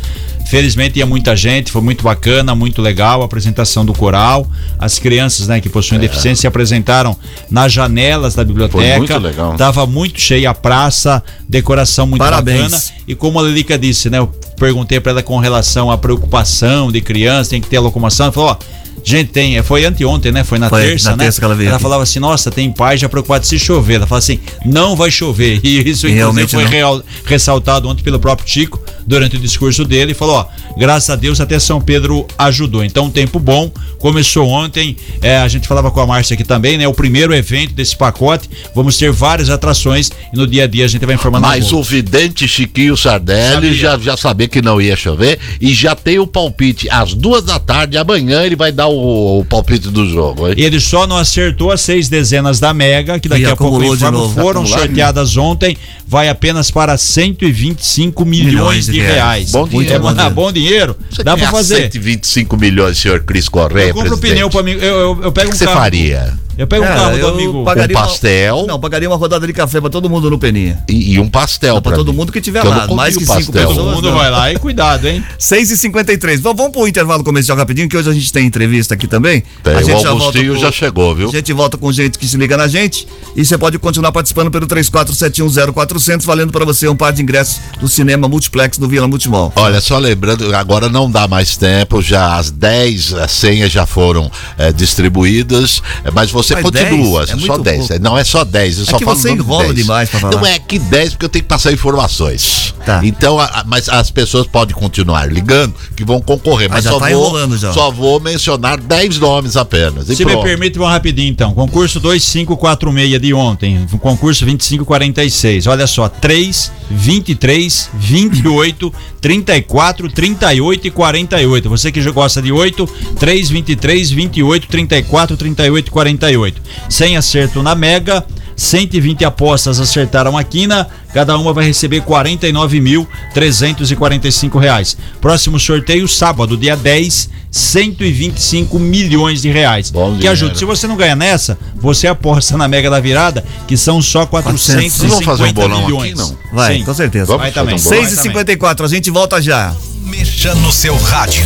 [0.47, 4.47] Felizmente ia muita gente, foi muito bacana, muito legal a apresentação do coral.
[4.79, 7.17] As crianças, né, que possuem deficiência se apresentaram
[7.51, 8.79] nas janelas da biblioteca.
[8.79, 9.57] Foi muito legal.
[9.57, 12.71] Tava muito cheia a praça, decoração muito Parabéns.
[12.71, 12.83] bacana.
[13.09, 14.27] E como a Lilica disse, né, eu
[14.59, 18.33] perguntei para ela com relação à preocupação de criança, tem que ter a locomoção, ela
[18.33, 18.57] falou, ó,
[19.05, 20.43] Gente, tem, foi anteontem, né?
[20.45, 21.25] Foi na Foi, terça, na né?
[21.25, 21.83] terça que ela veio aqui.
[21.83, 23.97] falava assim: nossa, tem pai já preocupado se chover.
[23.97, 25.61] Ela fala assim: não vai chover.
[25.65, 30.13] E isso, inclusive, Realmente foi real- ressaltado ontem pelo próprio Chico durante o discurso dele.
[30.13, 30.47] e Falou: ó,
[30.79, 32.83] graças a Deus até São Pedro ajudou.
[32.85, 33.71] Então, um tempo bom.
[33.99, 34.97] Começou ontem.
[35.23, 36.87] é, a gente falava com a Márcia aqui também, né?
[36.87, 38.49] O primeiro evento desse pacote.
[38.75, 41.47] Vamos ter várias atrações e no dia a dia a gente vai informando.
[41.47, 43.75] Mas o vidente Chiquinho Sardelli Sabia.
[43.75, 46.89] já, já sabia que não ia chover e já tem o palpite.
[46.91, 50.49] Às duas da tarde, amanhã, ele vai dar o, o palpite do jogo.
[50.49, 50.55] hein?
[50.57, 53.87] Ele só não acertou as seis dezenas da Mega, que daqui E a pouco de
[53.87, 54.35] informo, novo.
[54.35, 55.77] foram Acumularam, sorteadas ontem,
[56.07, 59.15] vai apenas para 125 milhões, Milhões de de reais.
[59.17, 59.51] reais.
[59.53, 60.31] Bom dinheiro, é, bom, né?
[60.31, 60.97] bom dinheiro.
[61.11, 61.77] Você Dá pra fazer.
[61.91, 64.35] 125 milhões, senhor Cris Correia, Eu compro presidente.
[64.37, 64.73] pneu pra mim.
[64.73, 65.79] Eu, eu, eu pego O que um você carro.
[65.79, 66.33] faria?
[66.57, 67.65] Eu pego um Cara, carro do eu amigo.
[67.65, 68.65] pagaria Um uma- pastel.
[68.67, 70.83] Não, pagaria uma rodada de café pra todo mundo no Peninha.
[70.89, 72.19] E, e um pastel Pra pra todo mim.
[72.19, 72.87] mundo que tiver lá.
[72.89, 73.77] Mais o que cinco pessoas.
[73.77, 74.17] Todo mundo não.
[74.19, 75.25] vai lá e cuidado, hein?
[75.39, 78.95] 6 e 53 Vamos, vamos pro intervalo comercial rapidinho, que hoje a gente tem entrevista
[78.95, 79.43] aqui também.
[79.63, 81.29] Tem, a o gente já Augustinho volta já chegou, viu?
[81.29, 83.07] A gente volta com gente que se liga na gente.
[83.35, 87.89] E você pode continuar participando pelo 34710400, valendo para você um par de ingressos do
[87.89, 89.53] cinema Multiplex do Vila Multimol.
[89.57, 94.31] Olha, só lembrando, agora não dá mais tempo, já as 10 as senhas já foram
[94.59, 97.29] eh, distribuídas, eh, mas você Mas continua, 10?
[97.29, 97.87] É só muito 10.
[97.89, 98.03] pouco.
[98.03, 99.75] Não é só 10, eu É só que falo você enrola 10.
[99.77, 100.37] demais pra falar.
[100.37, 102.75] Não é que 10, porque eu tenho que passar informações.
[102.85, 103.01] Tá.
[103.03, 106.91] Então, a- a- mas as pessoas podem continuar ligando, que vão concorrer, Ah, mas já
[106.91, 107.73] só, tá vou, enrolando já.
[107.73, 110.09] só vou mencionar 10 nomes apenas.
[110.11, 110.45] E Se me pronto.
[110.45, 111.55] permite, vamos rapidinho então.
[111.55, 113.87] Concurso 2546 de ontem.
[114.01, 115.67] Concurso 2546.
[115.67, 121.69] Olha só: 3, 23, 28, 34, 38 e 48.
[121.69, 122.87] Você que gosta de 8,
[123.19, 126.63] 3, 23, 28, 34, 38 e 48.
[126.89, 128.25] Sem acerto na Mega.
[128.57, 134.97] 120 apostas acertaram a quina, cada uma vai receber 49.345 reais.
[135.21, 139.91] Próximo sorteio sábado, dia 10, 125 milhões de reais.
[139.91, 140.33] Bom que dinheiro.
[140.33, 140.55] ajuda.
[140.57, 145.09] Se você não ganha nessa, você aposta na Mega da Virada, que são só 450
[145.09, 146.13] Vamos fazer um bolão milhões.
[146.13, 146.37] aqui, não?
[146.53, 146.85] Vai, Sim.
[146.85, 147.27] com certeza.
[147.27, 147.77] Vamos Vai também.
[147.77, 148.03] um bolão?
[148.03, 149.73] 6h54, a gente volta já.
[150.05, 151.45] Mexa no seu rádio.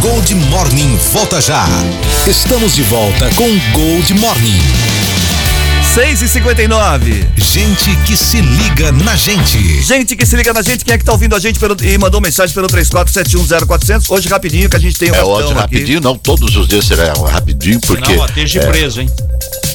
[0.00, 1.66] Gold Morning volta já.
[2.26, 4.93] Estamos de volta com Gold Morning.
[5.94, 7.24] 6h59.
[7.36, 9.80] Gente que se liga na gente.
[9.80, 11.96] Gente que se liga na gente, quem é que tá ouvindo a gente pelo, e
[11.96, 14.10] mandou mensagem pelo 34710400?
[14.10, 15.54] Hoje rapidinho que a gente tem o É hoje aqui.
[15.54, 19.10] rapidinho, não todos os dias será rapidinho, porque Não, esteja é, preso, hein?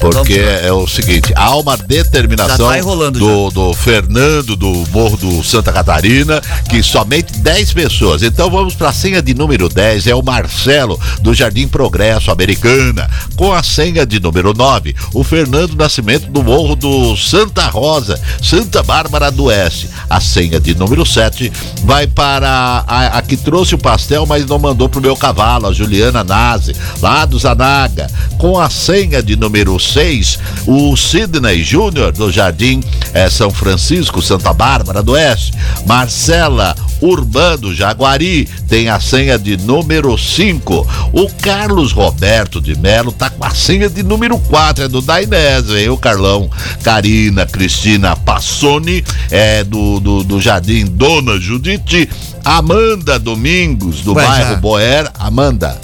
[0.00, 5.44] Porque é o seguinte, há uma determinação tá enrolando do, do Fernando do Morro do
[5.44, 8.22] Santa Catarina que somente 10 pessoas.
[8.22, 13.10] Então vamos para a senha de número 10, é o Marcelo do Jardim Progresso Americana,
[13.36, 18.82] com a senha de número 9, o Fernando Nascimento do Morro do Santa Rosa, Santa
[18.82, 19.90] Bárbara do Oeste.
[20.08, 21.52] A senha de número 7
[21.84, 25.72] vai para a, a que trouxe o pastel, mas não mandou pro meu cavalo, a
[25.72, 28.08] Juliana Nazi, lá do Zanaga.
[28.38, 34.52] Com a senha de número 6, o Sidney Júnior do Jardim eh, São Francisco, Santa
[34.52, 35.52] Bárbara do Oeste.
[35.86, 40.86] Marcela Urbano Jaguari tem a senha de número 5.
[41.12, 45.70] O Carlos Roberto de Melo tá com a senha de número 4, é do Dainés,
[45.70, 45.88] hein?
[45.88, 46.50] O Carlão,
[46.82, 52.08] Karina, Cristina Passoni, é do, do, do Jardim Dona Judite,
[52.44, 54.56] Amanda Domingos, do Ué, bairro já.
[54.56, 55.10] Boer.
[55.18, 55.80] Amanda.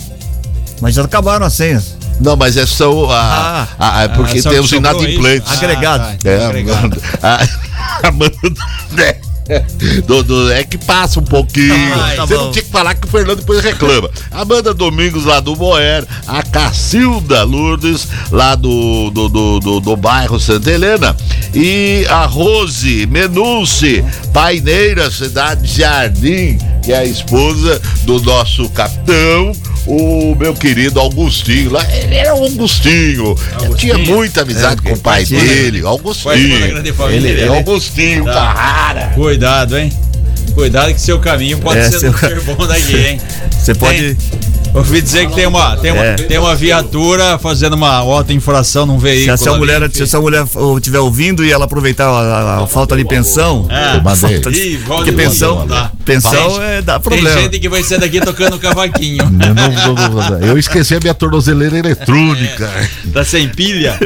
[0.81, 1.96] Mas já acabaram as senhas.
[2.21, 5.53] Não, mas é só a, a- a- porque Ah, só tem os sobrou inadimplentes.
[5.53, 5.65] isso?
[5.65, 6.05] Agregado.
[6.05, 7.03] Ah, tá, É, agregado.
[8.03, 8.37] Amanda.
[8.91, 9.15] A, né?
[10.09, 11.73] Do, do- é que passa um pouquinho.
[12.03, 12.45] Ai, tá Você bom.
[12.47, 14.11] não tinha que falar que o Fernando depois reclama.
[14.33, 16.05] Amanda Domingos, lá do Boer.
[16.27, 21.17] A Cacilda Lourdes, lá do, do, do, do, do bairro Santa Helena.
[21.55, 29.53] E a Rose Menunce, paineira, cidade Jardim, que é a esposa do nosso capitão.
[29.87, 33.37] O meu querido Augustinho, lá, ele era o Augustinho.
[33.63, 36.93] Eu tinha muita amizade com o pai dele, Augustinho.
[36.93, 37.29] família.
[37.31, 37.57] Ele é né?
[37.59, 38.33] Augustinho, Tá.
[38.33, 39.13] Carrara.
[39.15, 39.93] Cuidado, hein?
[40.55, 43.21] Cuidado que seu caminho pode É, ser seu ser bom daqui, hein?
[43.53, 44.17] Você pode.
[44.77, 46.15] Ouvi dizer que tem uma, tem uma, É.
[46.15, 49.33] tem uma viatura fazendo uma alta infração num Se veículo.
[49.33, 49.95] essa ali, mulher, enfim.
[49.95, 50.45] se essa mulher
[50.77, 52.11] estiver ouvindo e ela aproveitar a,
[52.61, 53.97] a- a falta de pensão, É.
[53.97, 54.35] Eu mandei.
[54.35, 55.91] falta de- Ih, porque pensão, tá.
[56.05, 57.41] pensão é, dá Tem problema.
[57.41, 59.25] gente que vai ser daqui tocando cavaquinho.
[59.47, 62.71] Eu, não- eu esqueci a minha tornozeleira eletrônica.
[63.13, 63.99] Tá sem pilha?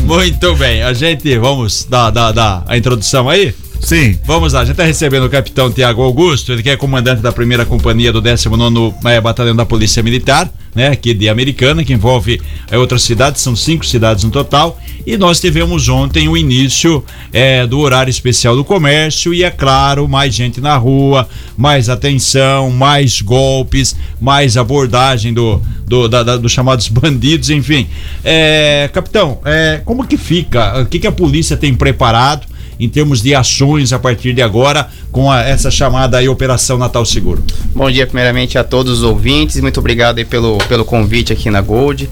[0.00, 3.54] Muito bem, a gente, vamos dar, dar, dar a introdução aí?
[3.80, 4.18] Sim.
[4.24, 7.32] Vamos lá, a gente está recebendo o capitão Tiago Augusto, ele que é comandante da
[7.32, 12.40] primeira companhia do 19 eh, Batalhão da Polícia Militar, né, aqui de Americana, que envolve
[12.70, 14.78] eh, outras cidades, são cinco cidades no total.
[15.06, 20.06] E nós tivemos ontem o início eh, do horário especial do comércio, e é claro,
[20.06, 26.52] mais gente na rua, mais atenção, mais golpes, mais abordagem do, do, da- da- dos
[26.52, 27.88] chamados bandidos, enfim.
[28.22, 30.82] Eh, capitão, eh, como que fica?
[30.82, 32.46] O que, que a polícia tem preparado?
[32.80, 37.04] Em termos de ações a partir de agora com a- essa chamada aí Operação Natal
[37.04, 37.44] Seguro.
[37.74, 39.60] Bom dia, primeiramente, a todos os ouvintes.
[39.60, 42.08] Muito obrigado pelo, pelo convite aqui na Gold.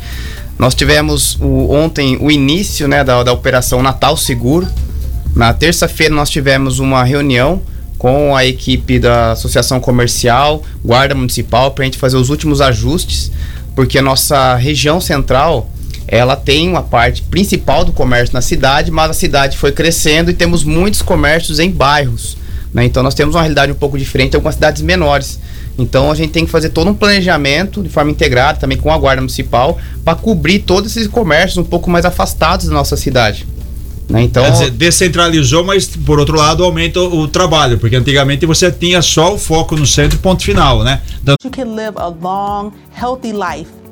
[0.58, 4.66] Nós tivemos o, ontem o início né, da, da Operação Natal Seguro.
[5.34, 7.62] Na terça-feira, nós tivemos uma reunião
[7.96, 13.30] com a equipe da Associação Comercial, Guarda Municipal, para a gente fazer os últimos ajustes,
[13.74, 15.70] porque a nossa região central
[16.08, 20.34] ela tem uma parte principal do comércio na cidade, mas a cidade foi crescendo e
[20.34, 22.36] temos muitos comércios em bairros.
[22.72, 22.84] né?
[22.84, 25.38] Então nós temos uma realidade um pouco diferente em algumas cidades menores.
[25.78, 28.98] Então a gente tem que fazer todo um planejamento de forma integrada, também com a
[28.98, 33.46] Guarda Municipal, para cobrir todos esses comércios um pouco mais afastados da nossa cidade.
[34.08, 34.22] né?
[34.22, 38.72] Então, Quer dizer, descentralizou, mas por outro lado aumenta o, o trabalho, porque antigamente você
[38.72, 41.00] tinha só o foco no centro e ponto final, né?
[41.22, 43.77] Então, You can live a long, healthy life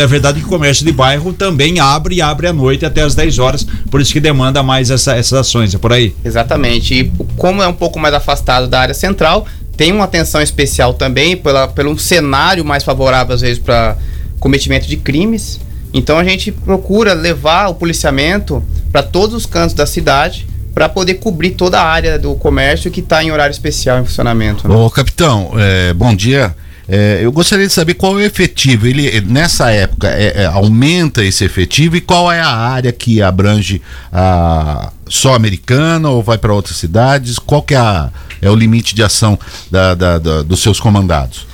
[0.00, 3.14] É verdade que o comércio de bairro também abre e abre à noite até as
[3.14, 6.14] 10 horas, por isso que demanda mais essa, essas ações, é por aí.
[6.24, 6.94] Exatamente.
[6.94, 11.36] E como é um pouco mais afastado da área central, tem uma atenção especial também
[11.36, 13.96] pela, pelo cenário mais favorável, às vezes, para
[14.38, 15.60] cometimento de crimes.
[15.94, 21.14] Então a gente procura levar o policiamento para todos os cantos da cidade para poder
[21.14, 24.66] cobrir toda a área do comércio que está em horário especial em funcionamento.
[24.66, 24.74] né?
[24.74, 26.54] Ô, capitão, é, bom dia.
[26.88, 28.86] É, eu gostaria de saber qual é o efetivo.
[28.86, 33.80] Ele nessa época é, é, aumenta esse efetivo e qual é a área que abrange
[34.12, 37.38] a só americana ou vai para outras cidades?
[37.38, 39.38] Qual que é, a- é o limite de ação
[39.70, 41.46] da- da- da- dos seus comandados?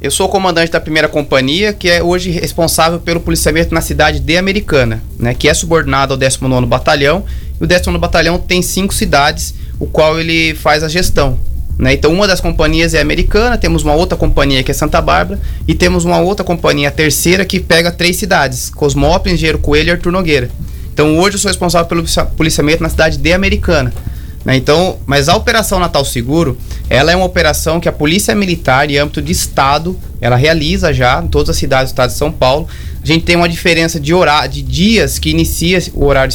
[0.00, 4.36] Eu sou comandante da primeira companhia, que é hoje responsável pelo policiamento na cidade de
[4.38, 7.22] Americana, né, que é subordinado ao 19º Batalhão.
[7.60, 11.38] E o 19º Batalhão tem cinco cidades, o qual ele faz a gestão.
[11.80, 11.94] Né?
[11.94, 15.74] Então, uma das companhias é Americana, temos uma outra companhia que é Santa Bárbara, e
[15.74, 20.12] temos uma outra companhia, a terceira, que pega três cidades: Cosmópolis, Engenheiro Coelho e Artur
[20.12, 20.50] Nogueira.
[20.92, 23.94] Então, hoje eu sou responsável pelo policia- policiamento na cidade de Americana.
[24.44, 24.56] né?
[24.56, 26.58] Então, mas a Operação Natal Seguro,
[26.90, 31.22] ela é uma operação que a Polícia Militar, em âmbito de Estado, ela realiza já
[31.22, 32.68] em todas as cidades do Estado de São Paulo.
[33.02, 36.34] A gente tem uma diferença de horário, de dias que inicia o horário,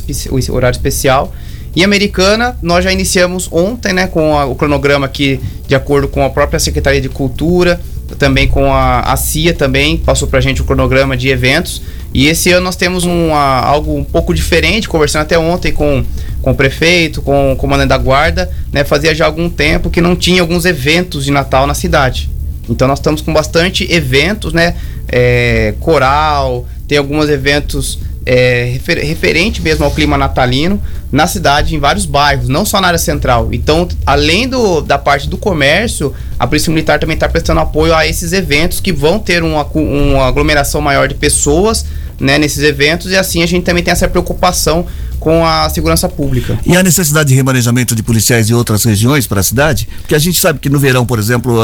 [0.50, 1.32] o horário especial.
[1.76, 6.24] Em Americana, nós já iniciamos ontem, né, com a- o cronograma aqui, de acordo com
[6.24, 7.80] a própria Secretaria de Cultura,
[8.18, 11.82] também com a, a CIA também, passou pra gente o cronograma de eventos.
[12.14, 16.04] E esse ano nós temos uma, algo um pouco diferente, conversando até ontem com,
[16.42, 20.16] com o prefeito, com o comandante da guarda, né, fazia já algum tempo que não
[20.16, 22.30] tinha alguns eventos de Natal na cidade.
[22.70, 24.76] Então nós estamos com bastante eventos, né?
[25.08, 31.80] é, coral, tem alguns eventos é, refer- referente mesmo ao clima natalino na cidade, em
[31.80, 33.50] vários bairros, não só na área central.
[33.52, 38.06] Então, além do, da parte do comércio, a Polícia Militar também está prestando apoio a
[38.06, 41.86] esses eventos que vão ter uma, uma aglomeração maior de pessoas
[42.20, 44.86] né, nesses eventos e assim a gente também tem essa preocupação
[45.20, 46.58] com a segurança pública.
[46.66, 49.88] E a necessidade de remanejamento de policiais de outras regiões para a cidade?
[50.02, 51.58] Porque a gente sabe que no verão, por exemplo,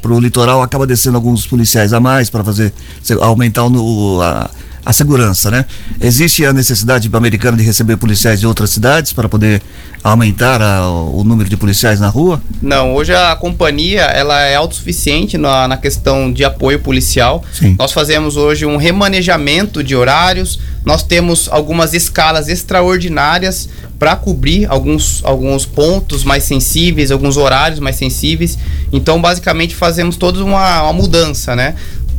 [0.00, 2.72] para o litoral acaba descendo alguns policiais a mais para fazer
[3.20, 4.50] aumentar o a,
[4.84, 5.64] a segurança, né?
[6.00, 9.62] Existe a necessidade americana de receber policiais de outras cidades para poder
[10.02, 12.42] aumentar a- o número de policiais na rua?
[12.60, 17.44] Não, hoje a companhia ela é autossuficiente na, na questão de apoio policial.
[17.52, 17.76] Sim.
[17.78, 20.58] Nós fazemos hoje um remanejamento de horários.
[20.84, 23.68] Nós temos algumas escalas extraordinárias
[23.98, 28.58] para cobrir alguns, alguns pontos mais sensíveis, alguns horários mais sensíveis.
[28.92, 31.76] Então, basicamente, fazemos toda uma, uma mudança, né?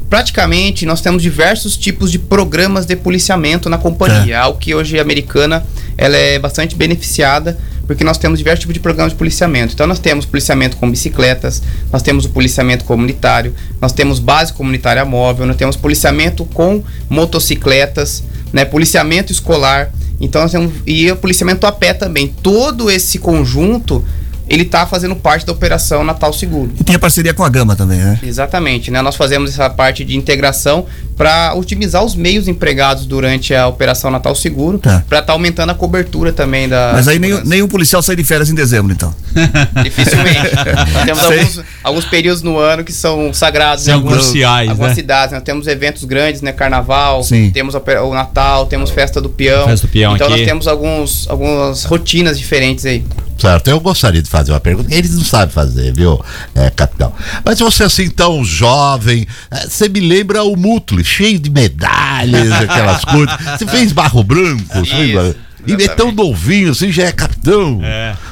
[0.10, 4.40] Praticamente, nós temos diversos tipos de programas de policiamento na companhia.
[4.40, 5.66] Algo que hoje a americana
[5.98, 9.74] ela é bastante beneficiada porque nós temos diversos tipos de programas de policiamento.
[9.74, 11.62] Então nós temos policiamento com bicicletas,
[11.92, 18.24] nós temos o policiamento comunitário, nós temos base comunitária móvel, nós temos policiamento com motocicletas,
[18.52, 19.92] né, policiamento escolar.
[20.20, 22.34] Então nós temos e o policiamento a pé também.
[22.42, 24.04] Todo esse conjunto
[24.50, 26.72] ele está fazendo parte da operação Natal Seguro.
[26.80, 28.20] E tem a parceria com a Gama também, né?
[28.24, 29.02] Exatamente, né?
[29.02, 34.36] Nós fazemos essa parte de integração para otimizar os meios empregados durante a operação Natal
[34.36, 35.04] Seguro, Tá.
[35.08, 36.92] para estar aumentando a cobertura também da.
[36.94, 39.14] Mas aí nenhum, nenhum policial sai de férias em dezembro, então.
[39.84, 40.50] Dificilmente.
[41.06, 44.96] Temos alguns, alguns períodos no ano que são sagrados São em algumas, cruciais, algumas né?
[44.96, 45.34] cidades.
[45.34, 46.52] Nós temos eventos grandes, né?
[46.52, 47.52] Carnaval, Sim.
[47.52, 49.66] temos o Natal, temos festa do peão.
[49.68, 50.38] Festa do peão então aqui.
[50.38, 53.04] nós temos alguns, algumas rotinas diferentes aí.
[53.38, 54.94] Certo, eu gostaria de fazer uma pergunta.
[54.94, 56.20] Eles não sabem fazer, viu,
[56.56, 57.14] é, capitão?
[57.46, 63.06] Mas você assim tão jovem, é, você me lembra o Mutli, cheio de medalhas, aquelas
[63.06, 63.36] coisas.
[63.58, 65.36] Você fez barro branco, você fez Isso,
[65.68, 67.82] barro- E é tão novinho, assim, já é capitão.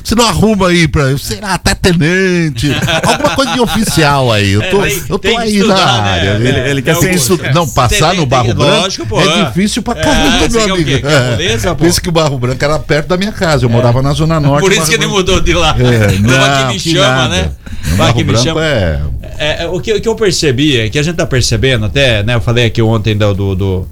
[0.04, 2.68] Você não arruma aí pra, sei lá, até tenente.
[3.06, 4.52] alguma coisa de oficial aí.
[4.52, 6.10] Eu tô, É, tem- eu tô tem aí estudar, na né?
[6.12, 6.30] área.
[6.30, 7.54] É, Ele, ele quer é ser alguns- estudado.
[7.56, 9.46] Não, passar Tem- no tem- barro branco lógico, pô, é é.
[9.46, 10.90] difícil pra É, caramba, meu amigo.
[10.90, 11.74] Que é?
[11.76, 13.66] Por isso que o Barro Branco era perto da minha casa.
[13.66, 14.62] Eu morava na Zona Norte.
[14.64, 15.76] Por isso que ele mudou de lá.
[15.78, 17.30] É, Não, não, que me que chama, nada.
[17.36, 17.52] né?
[17.88, 18.66] No Barro que me Branco chama.
[18.66, 19.00] é-
[19.38, 22.22] É, é, o, que, o que eu percebi é que a gente tá percebendo até,
[22.24, 22.36] né?
[22.36, 23.88] Eu falei aqui ontem do, do,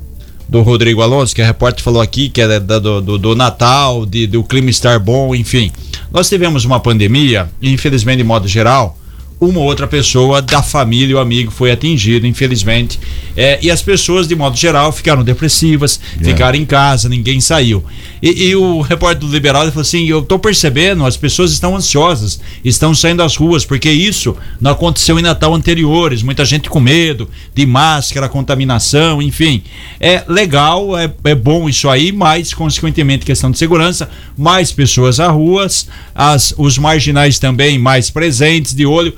[0.50, 4.06] do, Rodrigo Alonso, que a repórter falou aqui, que é da- do, do, do Natal,
[4.06, 5.72] de, do clima estar bom, enfim.
[6.12, 8.98] Nós tivemos uma pandemia, e infelizmente, de modo geral,
[9.40, 13.00] uma ou outra pessoa da família ou amigo foi atingido, infelizmente.
[13.38, 17.84] É, e as pessoas, de modo geral, ficaram depressivas, ficaram em casa, ninguém saiu.
[18.22, 22.40] E, e o repórter do Liberal falou assim: Eu tô percebendo, as pessoas estão ansiosas,
[22.66, 26.22] estão saindo às ruas, porque isso não aconteceu em Natal anteriores.
[26.22, 29.64] Muita gente com medo de máscara, contaminação, enfim.
[30.02, 35.32] É legal, é, é bom isso aí, mas, consequentemente, questão de segurança, mais pessoas às
[35.32, 39.14] ruas, as, os marginais também mais presentes, de olho.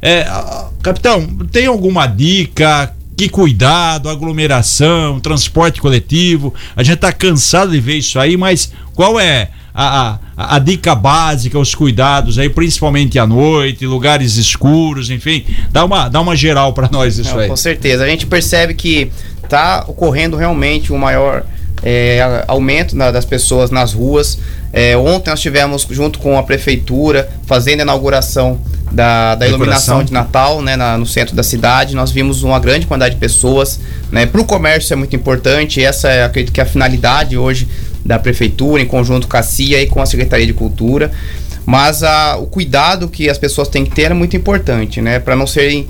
[0.00, 0.26] É,
[0.82, 2.92] capitão, tem alguma dica?
[3.16, 6.52] Que cuidado, aglomeração, transporte coletivo.
[6.74, 10.94] A gente tá cansado de ver isso aí, mas qual é a, a, a, dica
[10.94, 16.72] básica, os cuidados aí, principalmente à noite, lugares escuros, enfim, dá uma, dá uma geral
[16.72, 17.48] para nós isso Não, aí.
[17.48, 18.04] Com certeza.
[18.04, 19.10] A gente percebe que
[19.42, 21.44] está ocorrendo realmente um maior
[21.82, 24.38] é, aumento na, das pessoas nas ruas.
[24.72, 28.58] É, ontem nós tivemos, junto com a prefeitura, fazendo a inauguração
[28.90, 31.94] da, da iluminação de Natal né, na, no centro da cidade.
[31.94, 33.80] Nós vimos uma grande quantidade de pessoas.
[34.10, 37.68] Né, Para o comércio é muito importante, essa é, acredito que é a finalidade hoje
[38.04, 41.10] da prefeitura, em conjunto com a CIA e com a Secretaria de Cultura.
[41.64, 45.18] Mas a, o cuidado que as pessoas têm que ter é muito importante, né?
[45.18, 45.86] Para não serem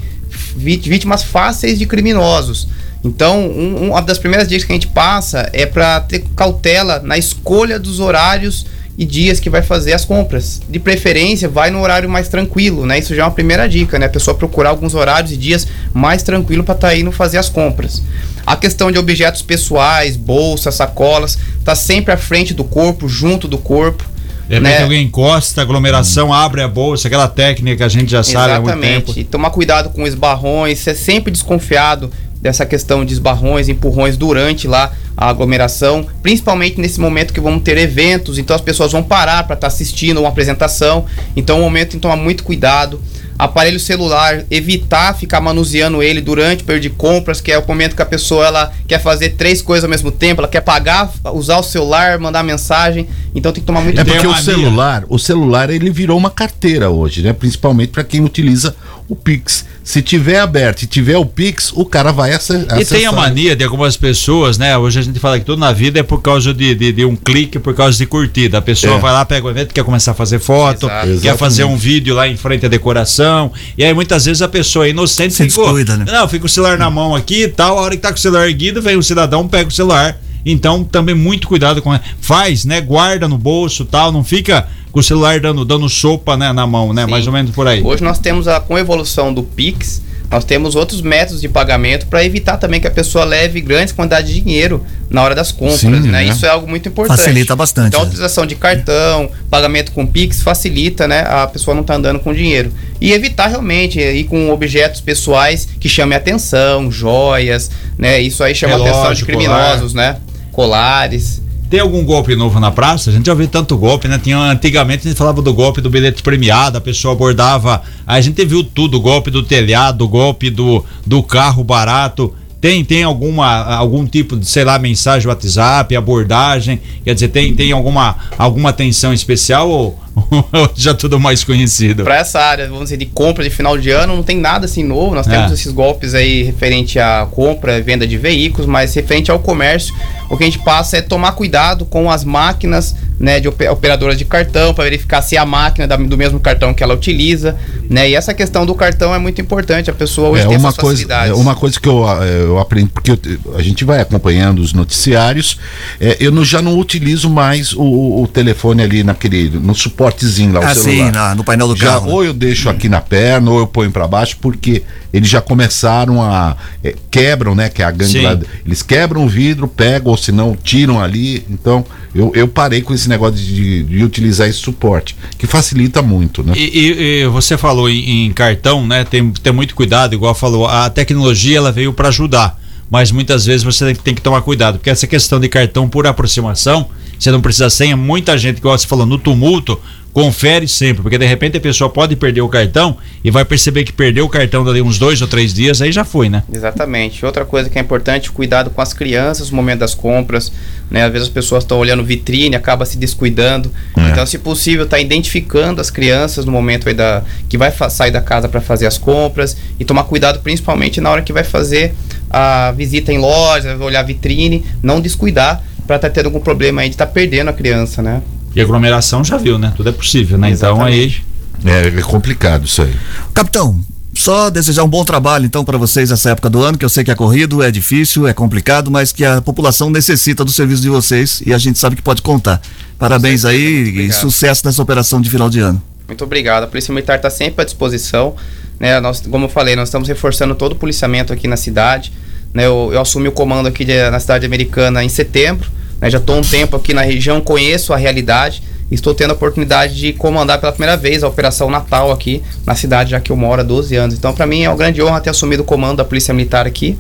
[0.55, 2.69] vítimas fáceis de criminosos.
[3.05, 7.17] Então, um, uma das primeiras dicas que a gente passa é para ter cautela na
[7.17, 8.67] escolha dos horários
[8.97, 10.61] e dias que vai fazer as compras.
[10.69, 12.99] De preferência, vai no horário mais tranquilo, né?
[12.99, 14.07] Isso já é uma primeira dica, né?
[14.07, 17.49] A pessoa procurar alguns horários e dias mais tranquilo para estar tá indo fazer as
[17.49, 18.03] compras.
[18.47, 23.57] A questão de objetos pessoais, bolsas, sacolas, tá sempre à frente do corpo, junto do
[23.57, 24.05] corpo.
[24.49, 24.83] De repente né?
[24.83, 26.33] alguém encosta, aglomeração, hum.
[26.35, 28.71] abre a bolsa, aquela técnica que a gente já sabe Exatamente.
[28.71, 29.19] há muito tempo.
[29.19, 32.11] E tomar cuidado com esbarrões, ser sempre desconfiado
[32.43, 37.77] dessa questão de esbarrões, empurrões durante lá a aglomeração, principalmente nesse momento que vamos ter
[37.77, 41.05] eventos, então as pessoas vão parar para estar tá assistindo uma apresentação,
[41.37, 43.01] então é um momento de tomar muito cuidado
[43.39, 47.97] aparelho celular, evitar ficar manuseando ele durante o período de compras, que é o momento
[47.97, 51.59] que a pessoa ela quer fazer três coisas ao mesmo tempo, ela quer pagar, usar
[51.59, 55.71] o celular, mandar mensagem, então tem que tomar muito É porque o celular, o celular
[55.71, 57.33] ele virou uma carteira hoje, né?
[57.33, 58.77] Principalmente para quem utiliza
[59.09, 59.65] o Pix.
[59.83, 62.81] Se tiver aberto e tiver o Pix, o cara vai acessar.
[62.81, 64.77] E tem a mania de algumas pessoas, né?
[64.79, 67.15] Hoje a gente fala que tudo na vida é por causa de, de, de um
[67.15, 68.59] clique, por causa de curtida.
[68.59, 68.99] A pessoa é.
[68.99, 71.21] vai lá, pega o evento, quer começar a fazer foto, Exato.
[71.21, 73.53] quer fazer um vídeo lá em frente à decoração.
[73.77, 76.05] E aí muitas vezes a pessoa é inocente Se ficou, descuida, né?
[76.07, 77.79] Não, fica o celular na mão aqui e tal.
[77.79, 80.19] A hora que tá com o celular erguido, vem o cidadão, pega o celular.
[80.45, 81.99] Então também muito cuidado com.
[82.21, 82.81] Faz, né?
[82.81, 86.93] Guarda no bolso tal, não fica com o celular dando, dando sopa né, na mão,
[86.93, 87.05] né?
[87.05, 87.11] Sim.
[87.11, 87.83] Mais ou menos por aí.
[87.83, 90.03] Hoje nós temos a com a evolução do Pix,
[90.33, 94.33] nós temos outros métodos de pagamento para evitar também que a pessoa leve grandes quantidades
[94.33, 96.01] de dinheiro na hora das compras, Sim, né?
[96.11, 96.25] né?
[96.25, 97.19] Isso é algo muito importante.
[97.19, 97.89] Facilita bastante.
[97.89, 101.21] Então, a utilização de cartão, pagamento com Pix facilita, né?
[101.21, 102.73] A pessoa não tá andando com dinheiro.
[102.99, 108.19] E evitar realmente ir com objetos pessoais que chamem atenção, joias, né?
[108.19, 110.13] Isso aí chama Relógio, atenção de criminosos, colar.
[110.15, 110.21] né?
[110.51, 111.43] Colares.
[111.73, 113.09] Tem algum golpe novo na praça?
[113.09, 114.21] A gente já ouviu tanto golpe, né?
[114.23, 117.81] Tinha, antigamente a gente falava do golpe do bilhete premiado, a pessoa abordava.
[118.07, 122.35] A gente viu tudo: golpe do telhado, golpe do, do carro barato.
[122.63, 126.81] Tem, tem alguma, algum tipo de, sei lá, mensagem WhatsApp, abordagem?
[127.05, 129.99] Quer dizer, tem, tem alguma, alguma atenção especial ou,
[130.73, 132.05] já tudo mais conhecido?
[132.05, 134.85] Para essa área, vamos dizer, de compra de final de ano, não tem nada assim
[134.85, 135.13] novo.
[135.13, 135.55] Nós temos é.
[135.55, 139.93] esses golpes aí referente à compra e venda de veículos, mas referente ao comércio,
[140.31, 144.25] o que a gente passa é tomar cuidado com as máquinas né, de operadoras de
[144.25, 147.57] cartão para verificar se é a máquina da, do mesmo cartão que ela utiliza,
[147.89, 148.11] né?
[148.11, 149.91] E essa questão do cartão é muito importante.
[149.91, 152.91] A pessoa hoje é, tem uma coisa, é uma coisa que eu, eh, eu aprendi
[152.91, 153.19] porque eu,
[153.57, 155.59] a gente vai acompanhando os noticiários.
[156.01, 160.61] É, eu não, já não utilizo mais o, o, telefone ali naquele no suportezinho lá
[160.61, 161.07] o ah, celular.
[161.07, 162.11] Sim, na, no painel do já, carro.
[162.11, 164.83] Ou eu deixo aqui na perna ou eu ponho para baixo porque
[165.13, 167.69] eles já começaram a é, quebram, né?
[167.69, 171.45] Que é a gangue lá, eles quebram o vidro, pegam ou se não tiram ali.
[171.49, 171.85] Então
[172.15, 176.53] eu, eu parei com esse negócio de, de utilizar esse suporte, que facilita muito, né?
[176.57, 179.05] E, e, e você falou em, em, cartão, né?
[179.05, 182.59] Tem ter muito cuidado, igual falou, a tecnologia ela veio para ajudar,
[182.91, 186.07] mas muitas vezes você tem, tem, que tomar cuidado, porque essa questão de cartão por
[186.07, 186.89] aproximação,
[187.23, 189.81] você não precisa senha, muita gente, igual você falou, no tumulto,
[190.13, 193.93] confere sempre, porque de repente a pessoa pode perder o cartão e vai perceber que
[193.93, 196.43] perdeu o cartão dali uns dois ou três dias, aí já foi, né?
[196.53, 197.25] Exatamente.
[197.25, 200.53] Outra coisa que é importante, cuidado com as crianças no momento das compras,
[200.91, 201.05] né?
[201.05, 203.73] Às vezes as pessoas estão olhando vitrine, acaba se descuidando.
[203.97, 204.11] É.
[204.11, 208.21] Então, se possível, tá identificando as crianças no momento aí da que vai sair da
[208.21, 211.95] casa para fazer as compras e tomar cuidado principalmente na hora que vai fazer
[212.29, 216.89] a visita em loja, olhar vitrine, não descuidar para estar tá tendo algum problema aí
[216.89, 218.23] de estar tá perdendo a criança, né?
[218.55, 219.73] E aglomeração já viu, né?
[219.77, 220.51] Tudo é possível, né?
[220.51, 221.25] Exatamente.
[221.65, 221.85] Então aí.
[221.85, 222.95] É, é complicado isso aí.
[223.33, 223.83] Capitão,
[224.15, 227.03] só desejar um bom trabalho então para vocês nessa época do ano, que eu sei
[227.03, 230.91] que é corrido, é difícil, é complicado, mas que a população necessita do serviço de
[230.91, 232.61] vocês e a gente sabe que pode contar.
[232.99, 235.83] Parabéns aí e sucesso nessa operação de final de ano.
[236.07, 236.65] Muito obrigado.
[236.65, 238.37] A Polícia Militar está sempre à disposição.
[238.79, 239.01] Né?
[239.01, 242.13] Nós, como eu falei, nós estamos reforçando todo o policiamento aqui na cidade.
[242.53, 242.67] Né?
[242.67, 245.71] Eu, eu assumi o comando aqui de, na cidade americana em setembro.
[246.01, 246.11] Né?
[246.11, 248.63] Já estou um tempo aqui na região, conheço a realidade.
[248.91, 253.13] Estou tendo a oportunidade de comandar pela primeira vez a Operação Natal aqui na cidade,
[253.13, 254.15] já que eu moro há 12 anos.
[254.15, 256.99] Então, para mim é uma grande honra ter assumido o comando da Polícia Militar aqui.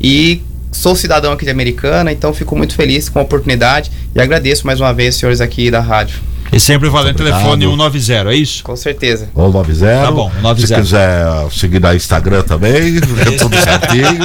[0.00, 0.42] E
[0.72, 4.80] sou cidadão aqui de Americana, então fico muito feliz com a oportunidade e agradeço mais
[4.80, 6.20] uma vez, senhores aqui da rádio.
[6.52, 8.62] E sempre valendo telefone 190, é isso?
[8.64, 9.28] Com certeza.
[9.34, 10.02] Ou 90.
[10.02, 10.66] Tá bom, 90.
[10.66, 14.18] Se quiser seguir na Instagram também, é tudo certinho.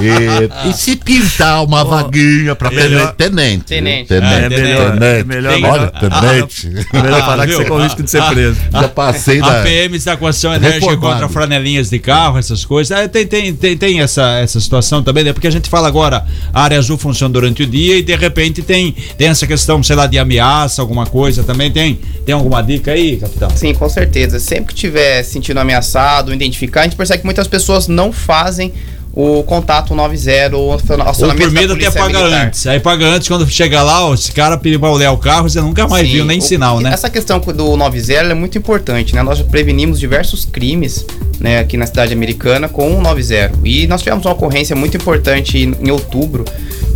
[0.00, 3.64] E, e se pintar uma vaguinha pra melhor- tenente.
[3.64, 4.08] Tenente.
[4.08, 4.34] Tenente.
[4.34, 5.20] Ah, é melhor- tenente.
[5.20, 6.68] é melhor- Olha, tenente.
[6.92, 8.56] É melhor falar que você corre risco de ser preso.
[8.72, 9.62] Já passei A da.
[9.62, 12.96] PM está com ação enérgica contra franelinhas de carro, essas coisas.
[12.96, 15.32] É, tem, tem, tem, tem essa, essa situação também, né?
[15.32, 18.62] Porque a gente fala agora, a área azul funciona durante o dia e de repente
[18.62, 21.67] tem, tem essa questão, sei lá, de ameaça, alguma coisa também.
[21.70, 23.50] Tem, tem alguma dica aí, capitão?
[23.50, 24.38] Sim, com certeza.
[24.40, 28.72] Sempre que estiver se sentindo ameaçado, identificar, a gente percebe que muitas pessoas não fazem
[29.12, 32.46] o contato 90 ou Ou acionamento por da medo até polícia paga militar.
[32.46, 32.66] antes.
[32.68, 35.60] Aí paga antes, quando chega lá, ó, esse cara pediu pra olhar o carro, você
[35.60, 36.92] nunca mais Sim, viu nem o- sinal, né?
[36.92, 39.22] Essa questão do 90 é muito importante, né?
[39.22, 41.04] Nós já prevenimos diversos crimes
[41.40, 43.52] né, aqui na cidade americana com o 90.
[43.64, 46.44] E nós tivemos uma ocorrência muito importante em outubro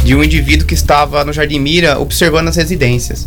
[0.05, 3.27] de um indivíduo que estava no Jardim Mira observando as residências.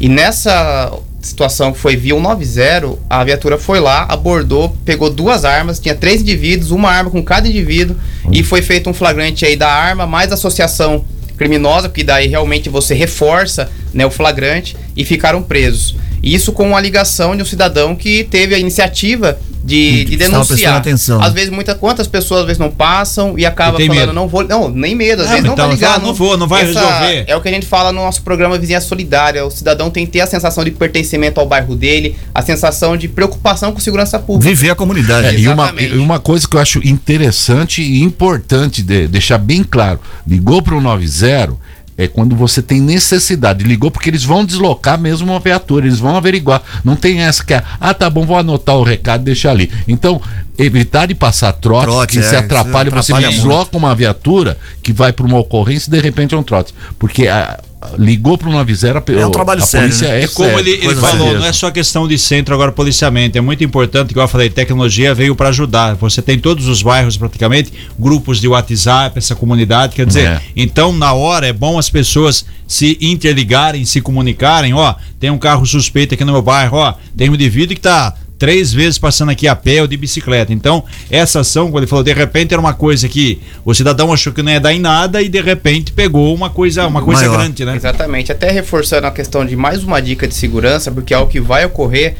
[0.00, 5.78] E nessa situação que foi via 190, a viatura foi lá, abordou, pegou duas armas,
[5.78, 7.96] tinha três indivíduos, uma arma com cada indivíduo,
[8.32, 11.04] e foi feito um flagrante aí da arma, mais associação
[11.36, 15.96] criminosa, porque daí realmente você reforça né, o flagrante e ficaram presos.
[16.22, 20.44] Isso com a ligação de um cidadão que teve a iniciativa de, de Estava prestando
[20.46, 20.76] denunciar.
[20.76, 21.22] atenção.
[21.22, 24.12] Às vezes, muita, quantas pessoas às vezes não passam e acaba falando, medo.
[24.12, 24.42] não vou.
[24.42, 25.92] Não, nem medo, às Ah, vezes não então, vai ligar.
[25.94, 27.24] fala, não vou, não vai resolver.
[27.26, 29.44] É o que a gente fala no nosso programa Vizinhança Solidária.
[29.44, 33.06] O cidadão tem que ter a sensação de pertencimento ao bairro dele, a sensação de
[33.06, 34.48] preocupação com segurança pública.
[34.48, 35.28] Viver a comunidade.
[35.28, 35.94] É, e, uma, Exatamente.
[35.94, 40.74] e uma coisa que eu acho interessante e importante de deixar bem claro: ligou para
[40.74, 41.54] o 90
[42.00, 43.62] é quando você tem necessidade.
[43.62, 46.62] Ligou porque eles vão deslocar mesmo uma viatura, eles vão averiguar.
[46.82, 49.70] Não tem essa que é, ah, tá bom, vou anotar o recado, deixa ali.
[49.86, 50.20] Então,
[50.56, 54.56] evitar de passar trote, Trote, que é, se atrapalha, isso você atrapalha desloca uma viatura
[54.82, 56.74] que vai para uma ocorrência e de repente é um trote.
[56.98, 57.60] Porque ah,
[57.98, 60.20] ligou para o 90, É um trabalho a sério, polícia né?
[60.20, 60.68] é E como sério.
[60.68, 64.24] ele, ele falou, não é só questão de centro agora policiamento, é muito importante, igual
[64.24, 65.94] eu falei, tecnologia veio para ajudar.
[65.96, 70.40] Você tem todos os bairros praticamente, grupos de WhatsApp, essa comunidade, quer dizer, É.
[70.54, 75.64] então na hora é bom as pessoas se interligarem, se comunicarem, ó, tem um carro
[75.66, 79.46] suspeito aqui no meu bairro, ó, tem um indivíduo que tá três vezes passando aqui
[79.46, 80.50] a pé ou de bicicleta.
[80.50, 84.32] Então, essa ação, quando ele falou, de repente era uma coisa que o cidadão achou
[84.32, 87.36] que não ia dar em nada e de repente pegou uma coisa, uma coisa Maior.
[87.36, 87.76] grande, né?
[87.76, 88.32] Exatamente.
[88.32, 91.66] Até reforçando a questão de mais uma dica de segurança, porque é o que vai
[91.66, 92.16] ocorrer.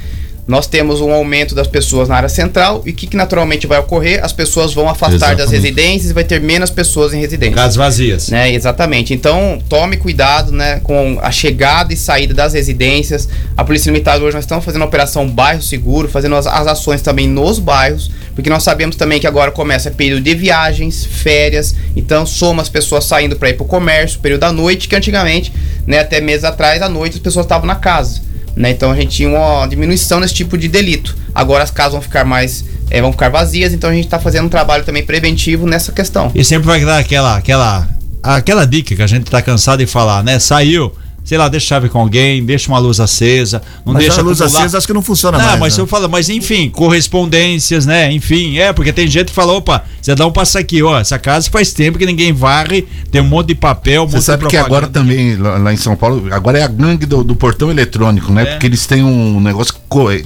[0.51, 3.79] Nós temos um aumento das pessoas na área central e o que, que naturalmente vai
[3.79, 4.19] ocorrer?
[4.21, 5.53] As pessoas vão afastar das Exatamente.
[5.53, 7.55] residências e vai ter menos pessoas em residências.
[7.55, 8.29] Casas vazias.
[8.31, 9.15] Né, exatamente.
[9.15, 13.29] Então, tome cuidado né, com a chegada e saída das residências.
[13.57, 17.01] A Polícia Militar hoje nós estamos fazendo a operação Bairro Seguro, fazendo as, as ações
[17.01, 22.27] também nos bairros, porque nós sabemos também que agora começa período de viagens, férias, então
[22.27, 25.53] soma as pessoas saindo para ir para o comércio, período da noite, que antigamente,
[25.87, 28.30] né, até meses atrás, à noite as pessoas estavam na casa.
[28.57, 31.17] Né, então a gente tinha uma diminuição nesse tipo de delito.
[31.35, 32.65] Agora as casas vão ficar mais.
[32.91, 36.31] eh, vão ficar vazias, então a gente está fazendo um trabalho também preventivo nessa questão.
[36.35, 37.89] E sempre vai dar aquela, aquela,
[38.23, 40.39] aquela dica que a gente tá cansado de falar, né?
[40.39, 40.93] Saiu,
[41.31, 44.41] sei lá, deixa chave com alguém, deixa uma luz acesa, não Mas deixa a luz
[44.41, 44.63] acumular.
[44.65, 45.61] acesa acho que não funciona Não, mais.
[45.61, 45.83] mas né?
[45.85, 48.11] eu falo, mas enfim, correspondências, né?
[48.11, 51.21] Enfim, é, porque tem gente que fala, opa, você dá um passo aqui, ó, essa
[51.21, 54.57] casa faz tempo que ninguém varre, tem um monte de papel, um Você sabe que
[54.57, 58.43] agora também, lá, em São Paulo, agora é a gangue do, do portão eletrônico, né?
[58.43, 58.47] É.
[58.47, 59.73] Porque eles têm um negócio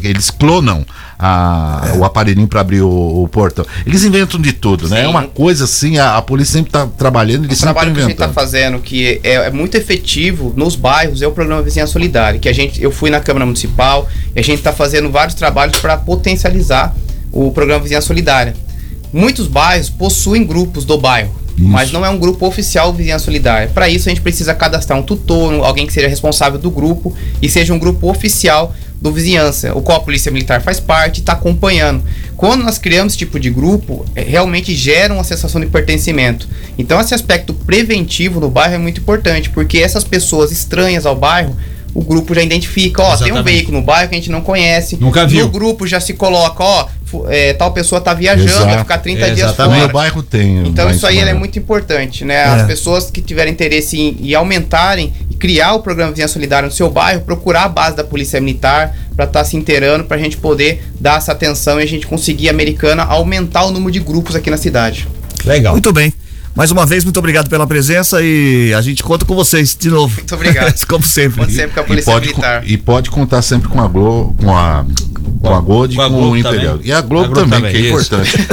[0.02, 0.84] eles clonam
[1.18, 1.96] a- É.
[1.98, 3.64] o aparelhinho para abrir o, o portão.
[3.86, 5.04] Eles inventam de tudo, né?
[5.04, 8.00] É uma coisa assim, a, a polícia sempre tá trabalhando, eles O sempre trabalho que
[8.00, 11.92] a gente está fazendo, que é, é muito efetivo nos bairros, é o programa Vizinhança
[11.92, 15.34] Solidária, que a gente, eu fui na Câmara Municipal e a gente está fazendo vários
[15.34, 16.94] trabalhos para potencializar
[17.32, 18.54] o programa Vizinhança Solidária.
[19.12, 23.68] Muitos bairros possuem grupos do bairro, mas não é um grupo oficial Vizinhança Solidária.
[23.72, 27.48] Para isso a gente precisa cadastrar um tutor, alguém que seja responsável do grupo e
[27.48, 28.74] seja um grupo oficial
[29.04, 32.02] do vizinhança, o qual a Polícia Militar faz parte está acompanhando.
[32.38, 36.48] Quando nós criamos esse tipo de grupo, é, realmente gera uma sensação de pertencimento.
[36.78, 41.54] Então esse aspecto preventivo no bairro é muito importante, porque essas pessoas estranhas ao bairro,
[41.94, 43.44] o grupo já identifica, ó, tem um Exatamente.
[43.54, 44.96] veículo no bairro que a gente não conhece.
[45.00, 45.44] Nunca viu.
[45.44, 46.88] No grupo já se coloca, ó,
[47.28, 48.78] é, tal pessoa tá viajando, vai Exato.
[48.80, 49.58] ficar 30 dias Exatamente.
[49.58, 49.78] No fora.
[49.86, 50.66] meu bairro tem.
[50.66, 51.38] Então isso aí é Paulo.
[51.38, 52.42] muito importante, né?
[52.44, 52.66] As É.
[52.66, 56.90] pessoas que tiverem interesse em, em aumentarem e criar o programa Vizinhança Solidária no seu
[56.90, 60.82] bairro, procurar a base da Polícia Militar para estar se inteirando, para a gente poder
[60.98, 64.56] dar essa atenção e a gente conseguir, americana, aumentar o número de grupos aqui na
[64.56, 65.06] cidade.
[65.44, 65.74] Legal.
[65.74, 66.12] Muito bem.
[66.54, 70.14] Mais uma vez, muito obrigado pela presença e a gente conta com vocês de novo.
[70.14, 70.72] Muito obrigado.
[70.86, 71.40] Como sempre.
[71.40, 72.62] Conto sempre com a E Polícia pode, Militar.
[72.64, 74.84] e pode contar sempre com a Globo, com a
[75.42, 76.74] Com a Gold e Com com, a o Imperial.
[76.74, 76.88] também.
[76.88, 78.14] E a Globo, A Globo também, também, que é isso.
[78.14, 78.36] importante.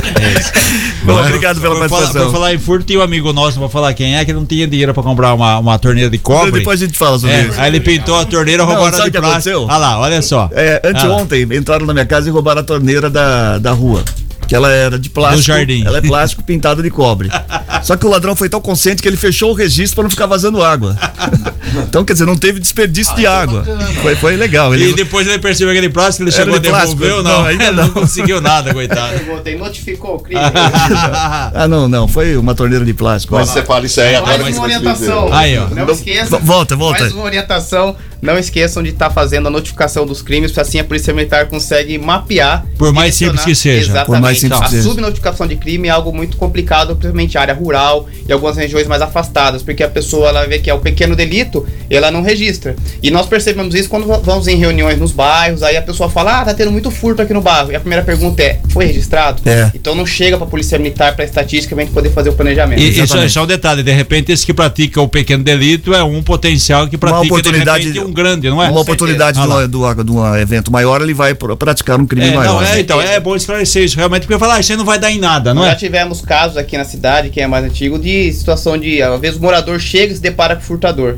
[1.05, 1.27] Bom, Não é?
[1.27, 2.25] obrigado pela participação.
[2.25, 4.45] por falar em furto, tinha um amigo nosso, não vou falar quem é, que não
[4.47, 6.51] tinha dinheiro pra comprar uma, uma torneira de cobre.
[6.51, 7.59] Depois a gente fala sobre É, isso.
[7.61, 9.49] Aí ele pintou a torneira, Não, roubaram sabe de o que plástico.
[9.57, 9.75] aconteceu?
[9.75, 10.49] Olha lá, olha só.
[10.53, 14.03] É, anteontem entraram na minha casa e roubaram a torneira da, da rua.
[14.51, 15.43] Que ela era de plástico.
[15.43, 15.85] Do jardim.
[15.85, 17.29] Ela é plástico pintado de cobre.
[17.83, 20.25] Só que o ladrão foi tão consciente que ele fechou o registro para não ficar
[20.25, 20.93] vazando água.
[21.87, 23.63] então, quer dizer, não teve desperdício de água.
[24.01, 24.75] Foi, foi legal.
[24.75, 26.99] E Ele, depois ele percebeu aquele plástico, ele chegou a de plástico?
[26.99, 27.43] devolver ou não?
[27.43, 27.83] Não, ainda não.
[27.85, 29.19] não conseguiu nada, coitado.
[29.19, 30.41] Perguntei, notificou o crime?
[30.43, 32.05] ah, não, não.
[32.05, 33.33] Foi uma torneira de plástico.
[33.33, 35.31] Quando você fala isso aí, agora Mais uma orientação.
[35.31, 35.69] Aí, ó.
[35.69, 36.37] Não esqueça.
[36.39, 36.99] Volta, volta.
[37.03, 37.95] Mais uma orientação.
[38.21, 41.97] Não esqueçam de estar fazendo a notificação dos crimes, para assim a Polícia Militar consegue
[41.97, 42.65] mapear.
[42.77, 43.81] Por mais simples que seja.
[43.91, 44.05] Exatamente.
[44.05, 44.83] Por mais simples a que seja.
[44.83, 49.63] subnotificação de crime é algo muito complicado, principalmente área rural e algumas regiões mais afastadas,
[49.63, 52.75] porque a pessoa ela vê que é um pequeno delito, ela não registra.
[53.01, 56.45] E nós percebemos isso quando vamos em reuniões nos bairros, aí a pessoa fala: "Ah,
[56.45, 57.71] tá tendo muito furto aqui no bairro".
[57.71, 59.41] E a primeira pergunta é: "Foi registrado?".
[59.49, 59.71] É.
[59.73, 62.79] Então não chega para a Polícia Militar para estatística pra gente poder fazer o planejamento.
[62.79, 63.33] E isso é Exatamente.
[63.33, 66.97] só um detalhe, de repente esse que pratica o pequeno delito é um potencial que
[66.97, 68.69] pratica de oportunidade- repente um grande, não é?
[68.69, 72.05] uma oportunidade Ah de, um- do, de um evento maior, ele vai pr- praticar um
[72.05, 72.53] crime É, maior.
[72.55, 72.79] não, é, né?
[72.79, 75.19] então, é bom esclarecer isso realmente, porque falar, ah, isso aí não vai dar em
[75.19, 75.73] nada, não Nós é?
[75.73, 79.37] já tivemos casos aqui na cidade, que é mais antigo, de situação de, às vezes,
[79.37, 81.15] o morador chega e se depara com o furtador.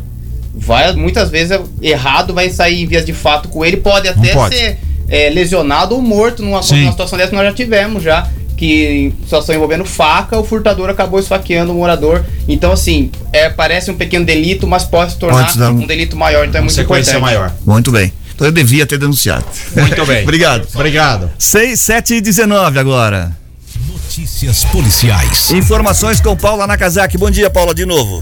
[0.56, 4.34] Vai, muitas vezes, é errado, vai sair em vias de fato com ele, pode até
[4.34, 4.56] pode.
[4.56, 4.78] ser
[5.10, 8.28] é, lesionado ou morto numa, numa situação dessa, nós já tivemos já.
[8.56, 12.24] Que em situação envolvendo faca, o furtador acabou esfaqueando o morador.
[12.48, 16.46] Então, assim, é, parece um pequeno delito, mas pode se tornar dar um- delito maior.
[16.48, 17.18] Então é muito importante.
[17.20, 17.52] maior.
[17.66, 18.12] Muito bem.
[18.36, 19.46] Então eu devia ter denunciado.
[19.76, 20.22] Muito bem.
[20.24, 20.68] Obrigado.
[20.74, 21.32] Obrigado.
[21.38, 23.32] 6, 7 e 19 agora.
[23.92, 25.52] Notícias policiais.
[25.52, 27.18] Informações com Paula Nakazaki.
[27.18, 28.20] Bom dia, Paula, de novo.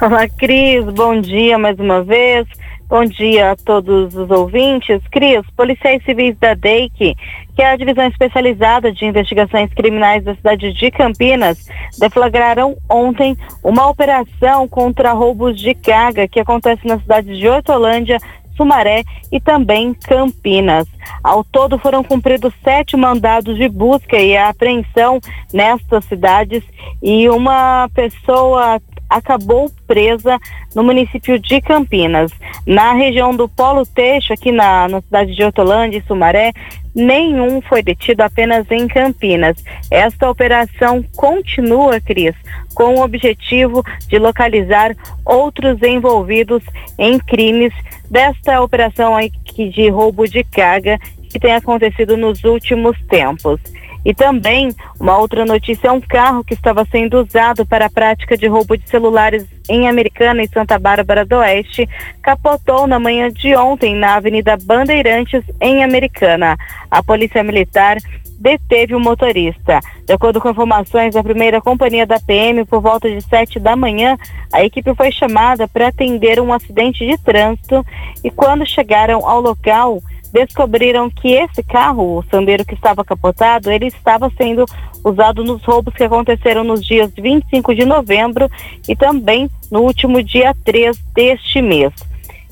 [0.00, 0.84] Olá, Cris.
[0.94, 2.46] Bom dia mais uma vez.
[2.88, 5.02] Bom dia a todos os ouvintes.
[5.10, 7.16] Cris, policiais civis da DEIC,
[7.56, 11.68] que é a divisão especializada de investigações criminais da cidade de Campinas,
[11.98, 18.18] deflagraram ontem uma operação contra roubos de carga que acontece na cidade de Hortolândia,
[18.56, 20.86] Sumaré e também Campinas.
[21.24, 25.18] Ao todo foram cumpridos sete mandados de busca e apreensão
[25.52, 26.62] nestas cidades
[27.02, 30.38] e uma pessoa acabou presa
[30.74, 32.30] no município de Campinas.
[32.66, 36.52] Na região do Polo Teixo, aqui na, na cidade de Hortolândia e Sumaré,
[36.94, 39.62] nenhum foi detido apenas em Campinas.
[39.90, 42.34] Esta operação continua, Cris,
[42.74, 46.62] com o objetivo de localizar outros envolvidos
[46.98, 47.72] em crimes
[48.10, 50.98] desta operação aí que- de roubo de carga
[51.30, 53.60] que tem acontecido nos últimos tempos.
[54.06, 58.36] E também, uma outra notícia, é um carro que estava sendo usado para a prática
[58.36, 61.88] de roubo de celulares em Americana e Santa Bárbara do Oeste,
[62.22, 66.56] capotou na manhã de ontem na Avenida Bandeirantes, em Americana.
[66.88, 67.96] A Polícia Militar
[68.38, 69.80] deteve o motorista.
[70.06, 74.16] De acordo com informações da primeira companhia da PM, por volta de sete da manhã,
[74.52, 77.84] a equipe foi chamada para atender um acidente de trânsito
[78.22, 80.00] e quando chegaram ao local,
[80.36, 84.66] descobriram que esse carro, o Sandero que estava capotado, ele estava sendo
[85.02, 88.50] usado nos roubos que aconteceram nos dias 25 de novembro
[88.86, 91.92] e também no último dia 3 deste mês.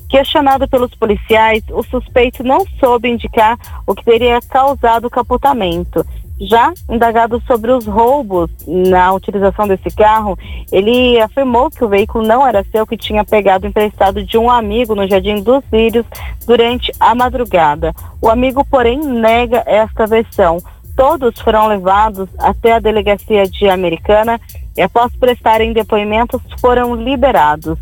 [0.09, 6.05] Questionado pelos policiais, o suspeito não soube indicar o que teria causado o capotamento.
[6.39, 10.37] Já indagado sobre os roubos na utilização desse carro,
[10.69, 14.93] ele afirmou que o veículo não era seu, que tinha pegado emprestado de um amigo
[14.95, 16.05] no Jardim dos Lírios
[16.45, 17.93] durante a madrugada.
[18.21, 20.57] O amigo, porém, nega esta versão.
[20.95, 24.39] Todos foram levados até a delegacia de Americana
[24.75, 27.79] e, após prestarem depoimentos, foram liberados.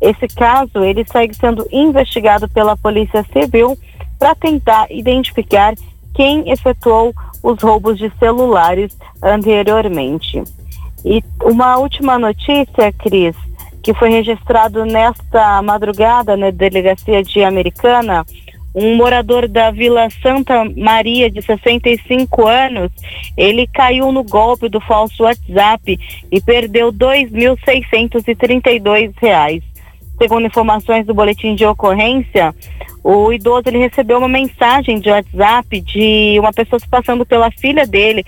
[0.00, 3.76] Esse caso ele segue sendo investigado pela Polícia Civil
[4.18, 5.74] para tentar identificar
[6.14, 10.42] quem efetuou os roubos de celulares anteriormente.
[11.04, 13.36] E uma última notícia, Cris,
[13.82, 18.26] que foi registrado nesta madrugada na delegacia de Americana,
[18.74, 22.92] um morador da Vila Santa Maria, de 65 anos,
[23.36, 25.98] ele caiu no golpe do falso WhatsApp
[26.30, 29.62] e perdeu R$ 2.632.
[30.18, 32.52] Segundo informações do boletim de ocorrência,
[33.04, 37.86] o idoso ele recebeu uma mensagem de WhatsApp de uma pessoa se passando pela filha
[37.86, 38.24] dele.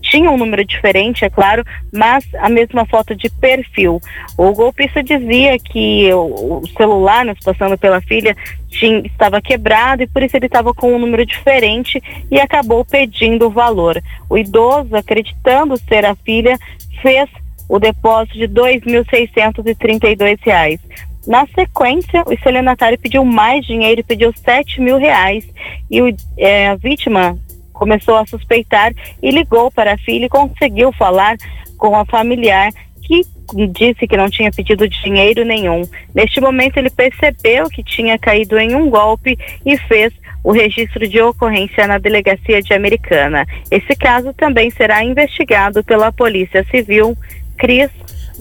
[0.00, 4.00] Tinha um número diferente, é claro, mas a mesma foto de perfil.
[4.36, 8.36] O golpista dizia que o, celular, né, passando pela filha,
[8.68, 13.46] tinha, estava quebrado e por isso ele estava com um número diferente e acabou pedindo
[13.46, 14.00] o valor.
[14.30, 16.56] O idoso, acreditando ser a filha,
[17.00, 17.28] fez
[17.68, 20.78] o depósito de R$ 2.632.
[21.26, 25.46] Na sequência, o estelionatário pediu mais dinheiro, pediu 7 mil reais.
[25.90, 27.38] E o, é, a vítima
[27.72, 28.92] começou a suspeitar
[29.22, 31.36] e ligou para a filha e conseguiu falar
[31.76, 32.70] com a familiar
[33.02, 33.22] que
[33.68, 35.82] disse que não tinha pedido dinheiro nenhum.
[36.14, 40.12] Neste momento, ele percebeu que tinha caído em um golpe e fez
[40.44, 43.46] o registro de ocorrência na delegacia de Americana.
[43.70, 47.16] Esse caso também será investigado pela Polícia Civil.
[47.56, 47.90] Cris.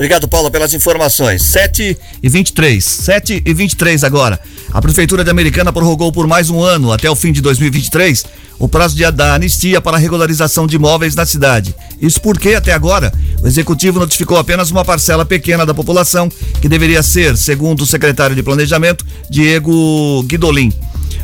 [0.02, 1.44] Obrigado, Paula, pelas informações.
[1.44, 2.84] 7 e 23.
[2.84, 4.40] 7 e 23 agora.
[4.74, 8.26] A Prefeitura de Americana prorrogou por mais um ano, até o fim de 2023,
[8.58, 11.76] o prazo de, da anistia para regularização de imóveis na cidade.
[12.02, 17.04] Isso porque, até agora, o Executivo notificou apenas uma parcela pequena da população, que deveria
[17.04, 20.74] ser, segundo o secretário de Planejamento, Diego Guidolin.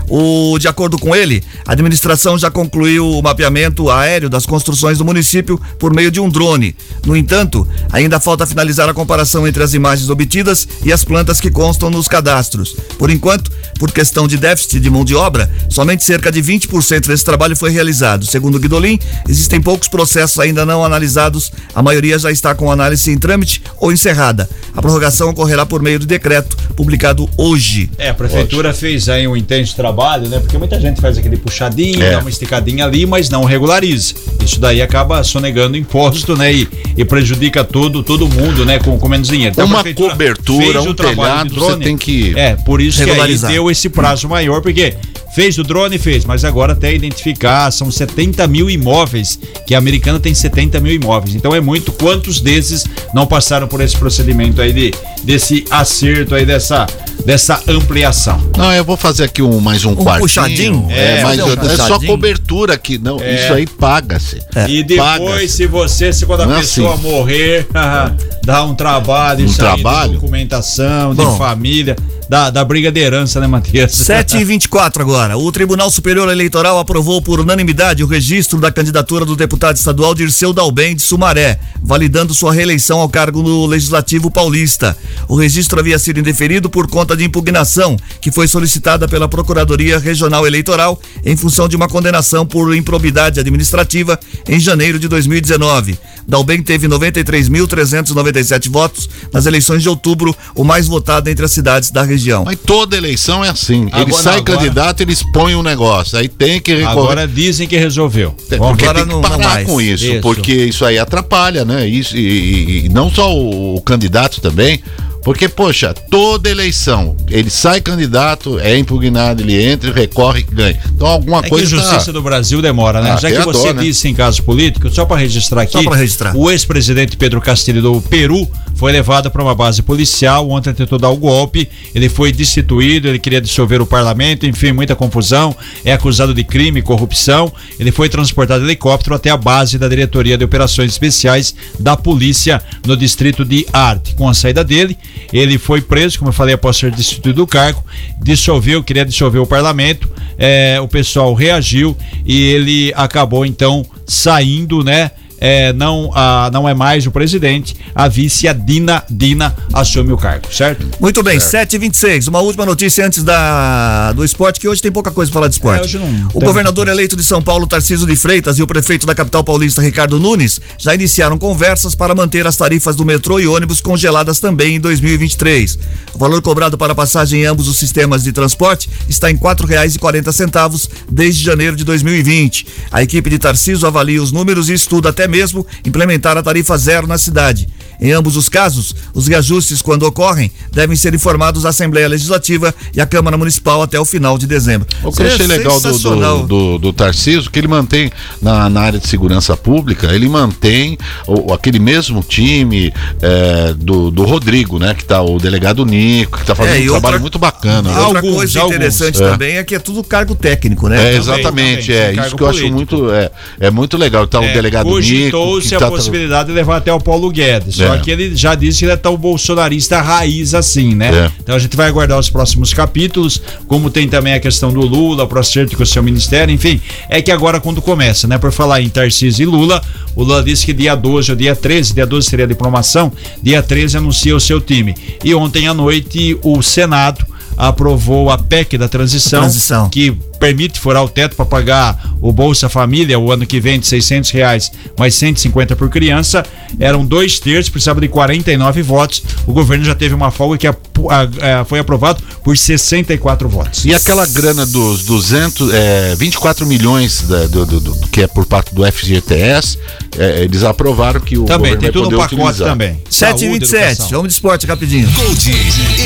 [0.10, 5.06] O, de acordo com ele, a administração já concluiu o mapeamento aéreo das construções do
[5.06, 6.76] município por meio de um drone.
[7.06, 11.52] No entanto, ainda falta finalizar a comparação entre as imagens obtidas e as plantas que
[11.52, 12.76] constam nos cadastros.
[12.98, 17.26] Por enquanto, por questão de déficit de mão de obra, somente cerca de 20% desse
[17.26, 18.26] trabalho foi realizado.
[18.26, 23.18] Segundo Guidolin, existem poucos processos ainda não analisados, a maioria já está com análise em
[23.18, 24.50] trâmite ou encerrada.
[24.76, 27.90] A prorrogação ocorrerá por meio de decreto publicado hoje.
[27.98, 28.80] É, a prefeitura hoje.
[28.80, 29.97] fez aí um intenso trabalho,
[30.30, 30.40] né?
[30.40, 32.12] Porque muita gente faz aquele puxadinho, é.
[32.12, 34.14] dá uma esticadinha ali, mas não regulariza.
[34.46, 36.54] Isso daí acaba sonegando imposto, né?
[36.54, 38.78] E, e prejudica todo, todo mundo, né?
[38.78, 39.54] Com, com menos dinheiro.
[39.54, 43.72] Então, uma cobertura, um telhado, drone, você tem que É, por isso que aí deu
[43.72, 44.94] esse prazo maior, porque
[45.38, 50.20] Fez o drone, fez, mas agora até identificar, são 70 mil imóveis, que a americana
[50.20, 51.36] tem 70 mil imóveis.
[51.36, 51.92] Então é muito.
[51.92, 54.92] Quantos desses não passaram por esse procedimento aí de
[55.24, 56.88] desse acerto aí, dessa,
[57.24, 58.50] dessa ampliação?
[58.58, 60.22] Não, eu vou fazer aqui um, mais um, um quartinho.
[60.22, 60.88] Puxadinho?
[60.90, 62.98] É, é mas um é só cobertura aqui.
[62.98, 63.36] Não, é.
[63.36, 64.42] isso aí paga-se.
[64.56, 64.68] É.
[64.68, 67.04] E depois, se você, se quando a não pessoa assim.
[67.04, 67.68] morrer,
[68.44, 70.14] dá um trabalho, um trabalho?
[70.14, 71.32] de documentação, Bom.
[71.32, 71.96] de família
[72.30, 73.92] da, da briga de herança, né, Matias?
[74.08, 75.38] 7 e 24 agora.
[75.38, 80.54] O Tribunal Superior Eleitoral aprovou por unanimidade o registro da candidatura do deputado estadual Dirceu
[80.54, 84.98] Dalben de Sumaré, validando sua reeleição ao cargo no Legislativo Paulista.
[85.28, 90.46] O registro havia sido indeferido por conta de impugnação, que foi solicitada pela Procuradoria Regional
[90.46, 95.98] Eleitoral em função de uma condenação por improbidade administrativa em janeiro de 2019.
[96.28, 102.04] Dalben teve 93.397 votos nas eleições de outubro, o mais votado entre as cidades da
[102.04, 102.44] região região.
[102.44, 103.88] Mas toda eleição é assim.
[103.88, 104.58] Agora, ele sai agora...
[104.58, 106.18] candidato, eles põem um negócio.
[106.18, 106.92] Aí tem que recorrer.
[106.92, 108.36] Agora dizem que resolveu.
[108.50, 111.88] Tem, porque agora tem que parar com isso, isso, porque isso aí atrapalha, né?
[111.88, 114.82] Isso, e, e não só o, o candidato também.
[115.24, 120.80] Porque, poxa, toda eleição, ele sai candidato, é impugnado, ele entra, recorre e ganha.
[120.96, 121.68] Então alguma é coisa.
[121.68, 122.12] Que a justiça tá...
[122.14, 123.12] do Brasil demora, né?
[123.12, 123.84] Ah, Já que você dó, né?
[123.84, 125.84] disse em caso político, só para registrar aqui.
[125.84, 126.34] Só registrar.
[126.34, 131.10] O ex-presidente Pedro Castilho do Peru foi levado para uma base policial, ontem tentou dar
[131.10, 136.32] o golpe, ele foi destituído, ele queria dissolver o parlamento, enfim, muita confusão, é acusado
[136.32, 140.92] de crime corrupção, ele foi transportado de helicóptero até a base da Diretoria de Operações
[140.92, 144.14] Especiais da Polícia no distrito de Arte.
[144.14, 144.96] Com a saída dele,
[145.34, 147.84] ele foi preso, como eu falei, após ser destituído do cargo,
[148.22, 150.08] dissolveu, queria dissolver o parlamento,
[150.38, 155.10] é, o pessoal reagiu e ele acabou então saindo, né?
[155.40, 160.18] É, não, a, não é mais o presidente, a vice, a Dina, Dina assume o
[160.18, 160.88] cargo, certo?
[161.00, 162.28] Muito bem, 7h26.
[162.28, 165.56] Uma última notícia antes da, do esporte, que hoje tem pouca coisa para falar de
[165.56, 165.98] esporte.
[165.98, 169.14] É, não, o governador eleito de São Paulo, Tarcísio de Freitas, e o prefeito da
[169.14, 173.82] capital paulista, Ricardo Nunes, já iniciaram conversas para manter as tarifas do metrô e ônibus
[173.82, 175.78] congeladas também em 2023.
[176.14, 180.90] O valor cobrado para passagem em ambos os sistemas de transporte está em R$ 4,40
[181.10, 182.66] desde janeiro de 2020.
[182.92, 187.08] A equipe de Tarcísio avalia os números e estuda até mesmo implementar a tarifa zero
[187.08, 187.68] na cidade.
[188.00, 193.02] Em ambos os casos, os reajustes, quando ocorrem, devem ser informados à Assembleia Legislativa e
[193.02, 194.88] à Câmara Municipal até o final de dezembro.
[195.04, 198.70] O que eu achei é legal do, do, do, do Tarcísio, que ele mantém na,
[198.70, 204.78] na, área de segurança pública, ele mantém o, aquele mesmo time é, do, do Rodrigo,
[204.80, 204.94] né?
[204.94, 207.92] Que tá o delegado Nico, que tá fazendo é, um outra, trabalho muito bacana.
[207.92, 208.00] Né?
[208.00, 209.30] Outra coisa alguns, interessante é.
[209.30, 211.14] também é que é tudo cargo técnico, né?
[211.14, 212.28] É, exatamente, também, também, é.
[212.28, 214.28] Isso que eu acho muito, é, é muito legal.
[214.28, 215.62] Tá o é, delegado Nico.
[215.62, 217.78] se a tá possibilidade de levar até o Paulo Guedes.
[217.88, 218.00] Só é.
[218.00, 221.10] que ele já disse que ele é tão bolsonarista raiz assim, né?
[221.14, 221.32] É.
[221.42, 225.28] Então a gente vai aguardar os próximos capítulos, como tem também a questão do Lula,
[225.32, 226.82] o acerto com o seu ministério, enfim.
[227.10, 228.38] É que agora quando começa, né?
[228.38, 229.82] Por falar em Tarcísio e Lula,
[230.16, 233.12] o Lula disse que dia 12 ou dia 13, dia 12 seria a diplomação,
[233.42, 234.96] dia 13 anuncia o seu time.
[235.24, 237.26] E ontem à noite o Senado
[237.58, 239.90] aprovou a PEC da transição, transição.
[239.90, 243.88] que permite furar o teto para pagar o Bolsa Família o ano que vem de
[243.88, 246.44] 600 reais, mais 150 por criança.
[246.80, 249.24] Eram dois terços, precisava de 49 votos.
[249.46, 250.76] O governo já teve uma folga que a,
[251.10, 253.86] a, a, foi aprovado por 64 votos.
[253.86, 258.46] E aquela grana dos 200, é, 24 milhões da, do, do, do, que é por
[258.46, 259.78] parte do FGTS,
[260.18, 262.70] é, eles aprovaram que o também governo tem tudo no pacote utilizar.
[262.70, 263.02] também.
[263.10, 265.10] 7 e 27 vamos de esporte rapidinho.
[265.12, 265.52] Gold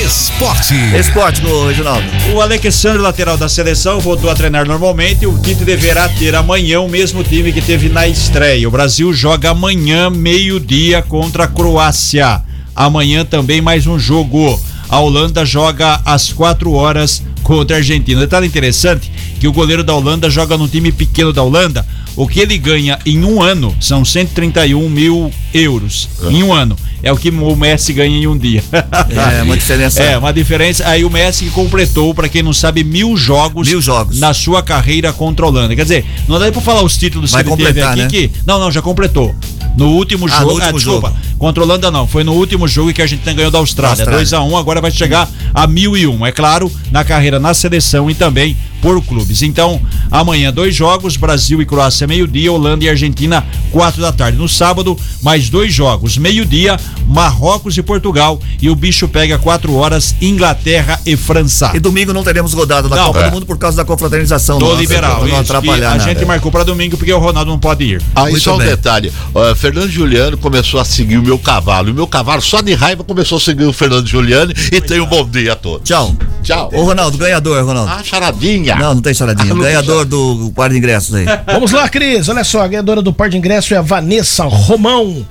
[0.05, 0.73] Esporte.
[0.97, 2.05] Esporte, Reginaldo.
[2.33, 5.25] O Alexandre, lateral da seleção, voltou a treinar normalmente.
[5.25, 8.67] O Tite deverá ter amanhã o mesmo time que teve na estreia.
[8.67, 12.41] O Brasil joga amanhã, meio-dia, contra a Croácia.
[12.75, 14.59] Amanhã também mais um jogo.
[14.87, 18.19] A Holanda joga às 4 horas contra a Argentina.
[18.19, 21.85] Detalhe interessante que o goleiro da Holanda joga no time pequeno da Holanda.
[22.15, 26.09] O que ele ganha em um ano são 131 mil euros.
[26.29, 26.77] Em um ano.
[27.03, 28.63] É o que o Messi ganha em um dia.
[29.11, 30.01] É, uma diferença.
[30.03, 30.87] É, uma diferença.
[30.87, 35.13] Aí o Messi completou, para quem não sabe, mil jogos, mil jogos na sua carreira
[35.47, 35.75] Holanda.
[35.75, 38.07] Quer dizer, não dá pra falar os títulos Vai que ele teve aqui né?
[38.07, 38.31] que.
[38.45, 39.35] Não, não, já completou.
[39.77, 40.45] No último Ah, jogo.
[40.45, 41.07] no último desculpa.
[41.09, 41.19] jogo.
[41.63, 42.05] Holanda não.
[42.07, 43.93] Foi no último jogo que a Argentina ganhou da Austrália.
[43.93, 44.17] Austrália.
[44.17, 46.25] 2 a 1 agora vai chegar a 1001.
[46.25, 49.41] É claro, na carreira na seleção e também por clubes.
[49.41, 49.79] Então,
[50.09, 54.37] amanhã dois jogos, Brasil e Croácia meio-dia, Holanda e Argentina quatro da tarde.
[54.37, 60.15] No sábado, mais dois jogos, meio-dia, Marrocos e Portugal e o bicho pega quatro horas,
[60.21, 61.71] Inglaterra e França.
[61.73, 63.29] E domingo não teremos rodada da Não, Copa é.
[63.29, 64.57] do Mundo por causa da confraternização.
[64.59, 66.03] Do nossa, liberal, não atrapalhar a nada.
[66.13, 68.01] gente marcou para domingo porque o Ronaldo não pode ir.
[68.15, 68.67] Aí Muito só um bem.
[68.67, 71.89] detalhe, ó, Fernando Juliano começou a seguir o meu cavalo.
[71.89, 74.53] E o meu cavalo, só de raiva, começou a seguir o Fernando Juliano.
[74.71, 75.87] E tenha um bom dia a todos.
[75.87, 76.15] Tchau.
[76.43, 76.69] Tchau.
[76.73, 77.91] Ô, Ronaldo, ganhador, Ronaldo.
[77.91, 78.70] Ah, charadinha.
[78.77, 79.53] Não, não tem charadinha.
[79.53, 81.25] Ah, ganhador do par de ingressos aí.
[81.45, 82.29] Vamos lá, Cris.
[82.29, 85.25] Olha só, a ganhadora do par de ingresso é a Vanessa Romão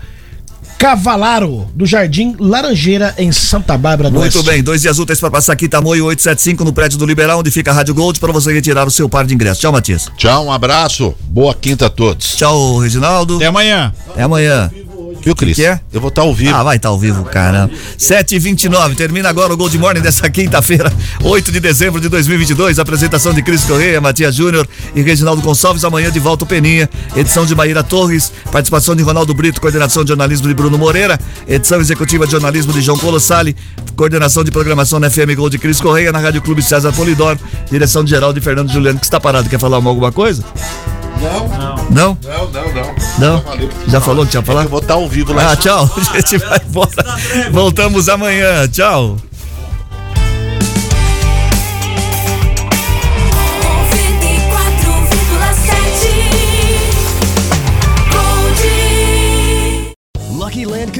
[0.80, 4.50] Cavalaro, do Jardim Laranjeira, em Santa Bárbara do Muito Oeste.
[4.50, 7.70] bem, dois dias úteis para passar aqui, Tamoio 875, no prédio do Liberal, onde fica
[7.70, 9.58] a Rádio Gold, para você retirar o seu par de ingressos.
[9.58, 10.10] Tchau, Matias.
[10.16, 11.14] Tchau, um abraço.
[11.28, 12.34] Boa quinta a todos.
[12.34, 13.36] Tchau, Reginaldo.
[13.36, 13.92] Até amanhã.
[14.08, 14.70] Até amanhã.
[15.22, 15.56] Viu, Cris?
[15.56, 15.80] Que é?
[15.92, 16.54] Eu vou estar ao vivo.
[16.54, 17.72] Ah, vai estar ao vivo, caramba.
[17.98, 20.92] 7h29, termina agora o Gold Morning dessa quinta-feira,
[21.22, 22.78] 8 de dezembro de 2022.
[22.78, 25.84] Apresentação de Cris Correia, Matias Júnior e Reginaldo Gonçalves.
[25.84, 26.88] Amanhã de volta o Peninha.
[27.14, 31.80] Edição de Maíra Torres, participação de Ronaldo Brito, coordenação de jornalismo de Bruno Moreira, edição
[31.80, 33.56] executiva de jornalismo de João Colossali,
[33.96, 37.38] coordenação de programação na FM Gold de Cris Correia, na Rádio Clube César Polidoro,
[37.70, 39.48] direção de geral de Fernando Juliano, que está parado.
[39.48, 40.44] Quer falar alguma coisa?
[41.20, 41.48] Não.
[41.90, 42.18] Não?
[42.22, 42.94] Não, não, não.
[43.18, 43.44] Não?
[43.88, 44.64] Já falou que tinha falado?
[44.64, 45.52] Eu vou estar ao vivo lá.
[45.52, 45.88] Ah, tchau.
[46.12, 46.90] A gente vai embora.
[47.50, 48.66] Voltamos amanhã.
[48.68, 49.16] Tchau.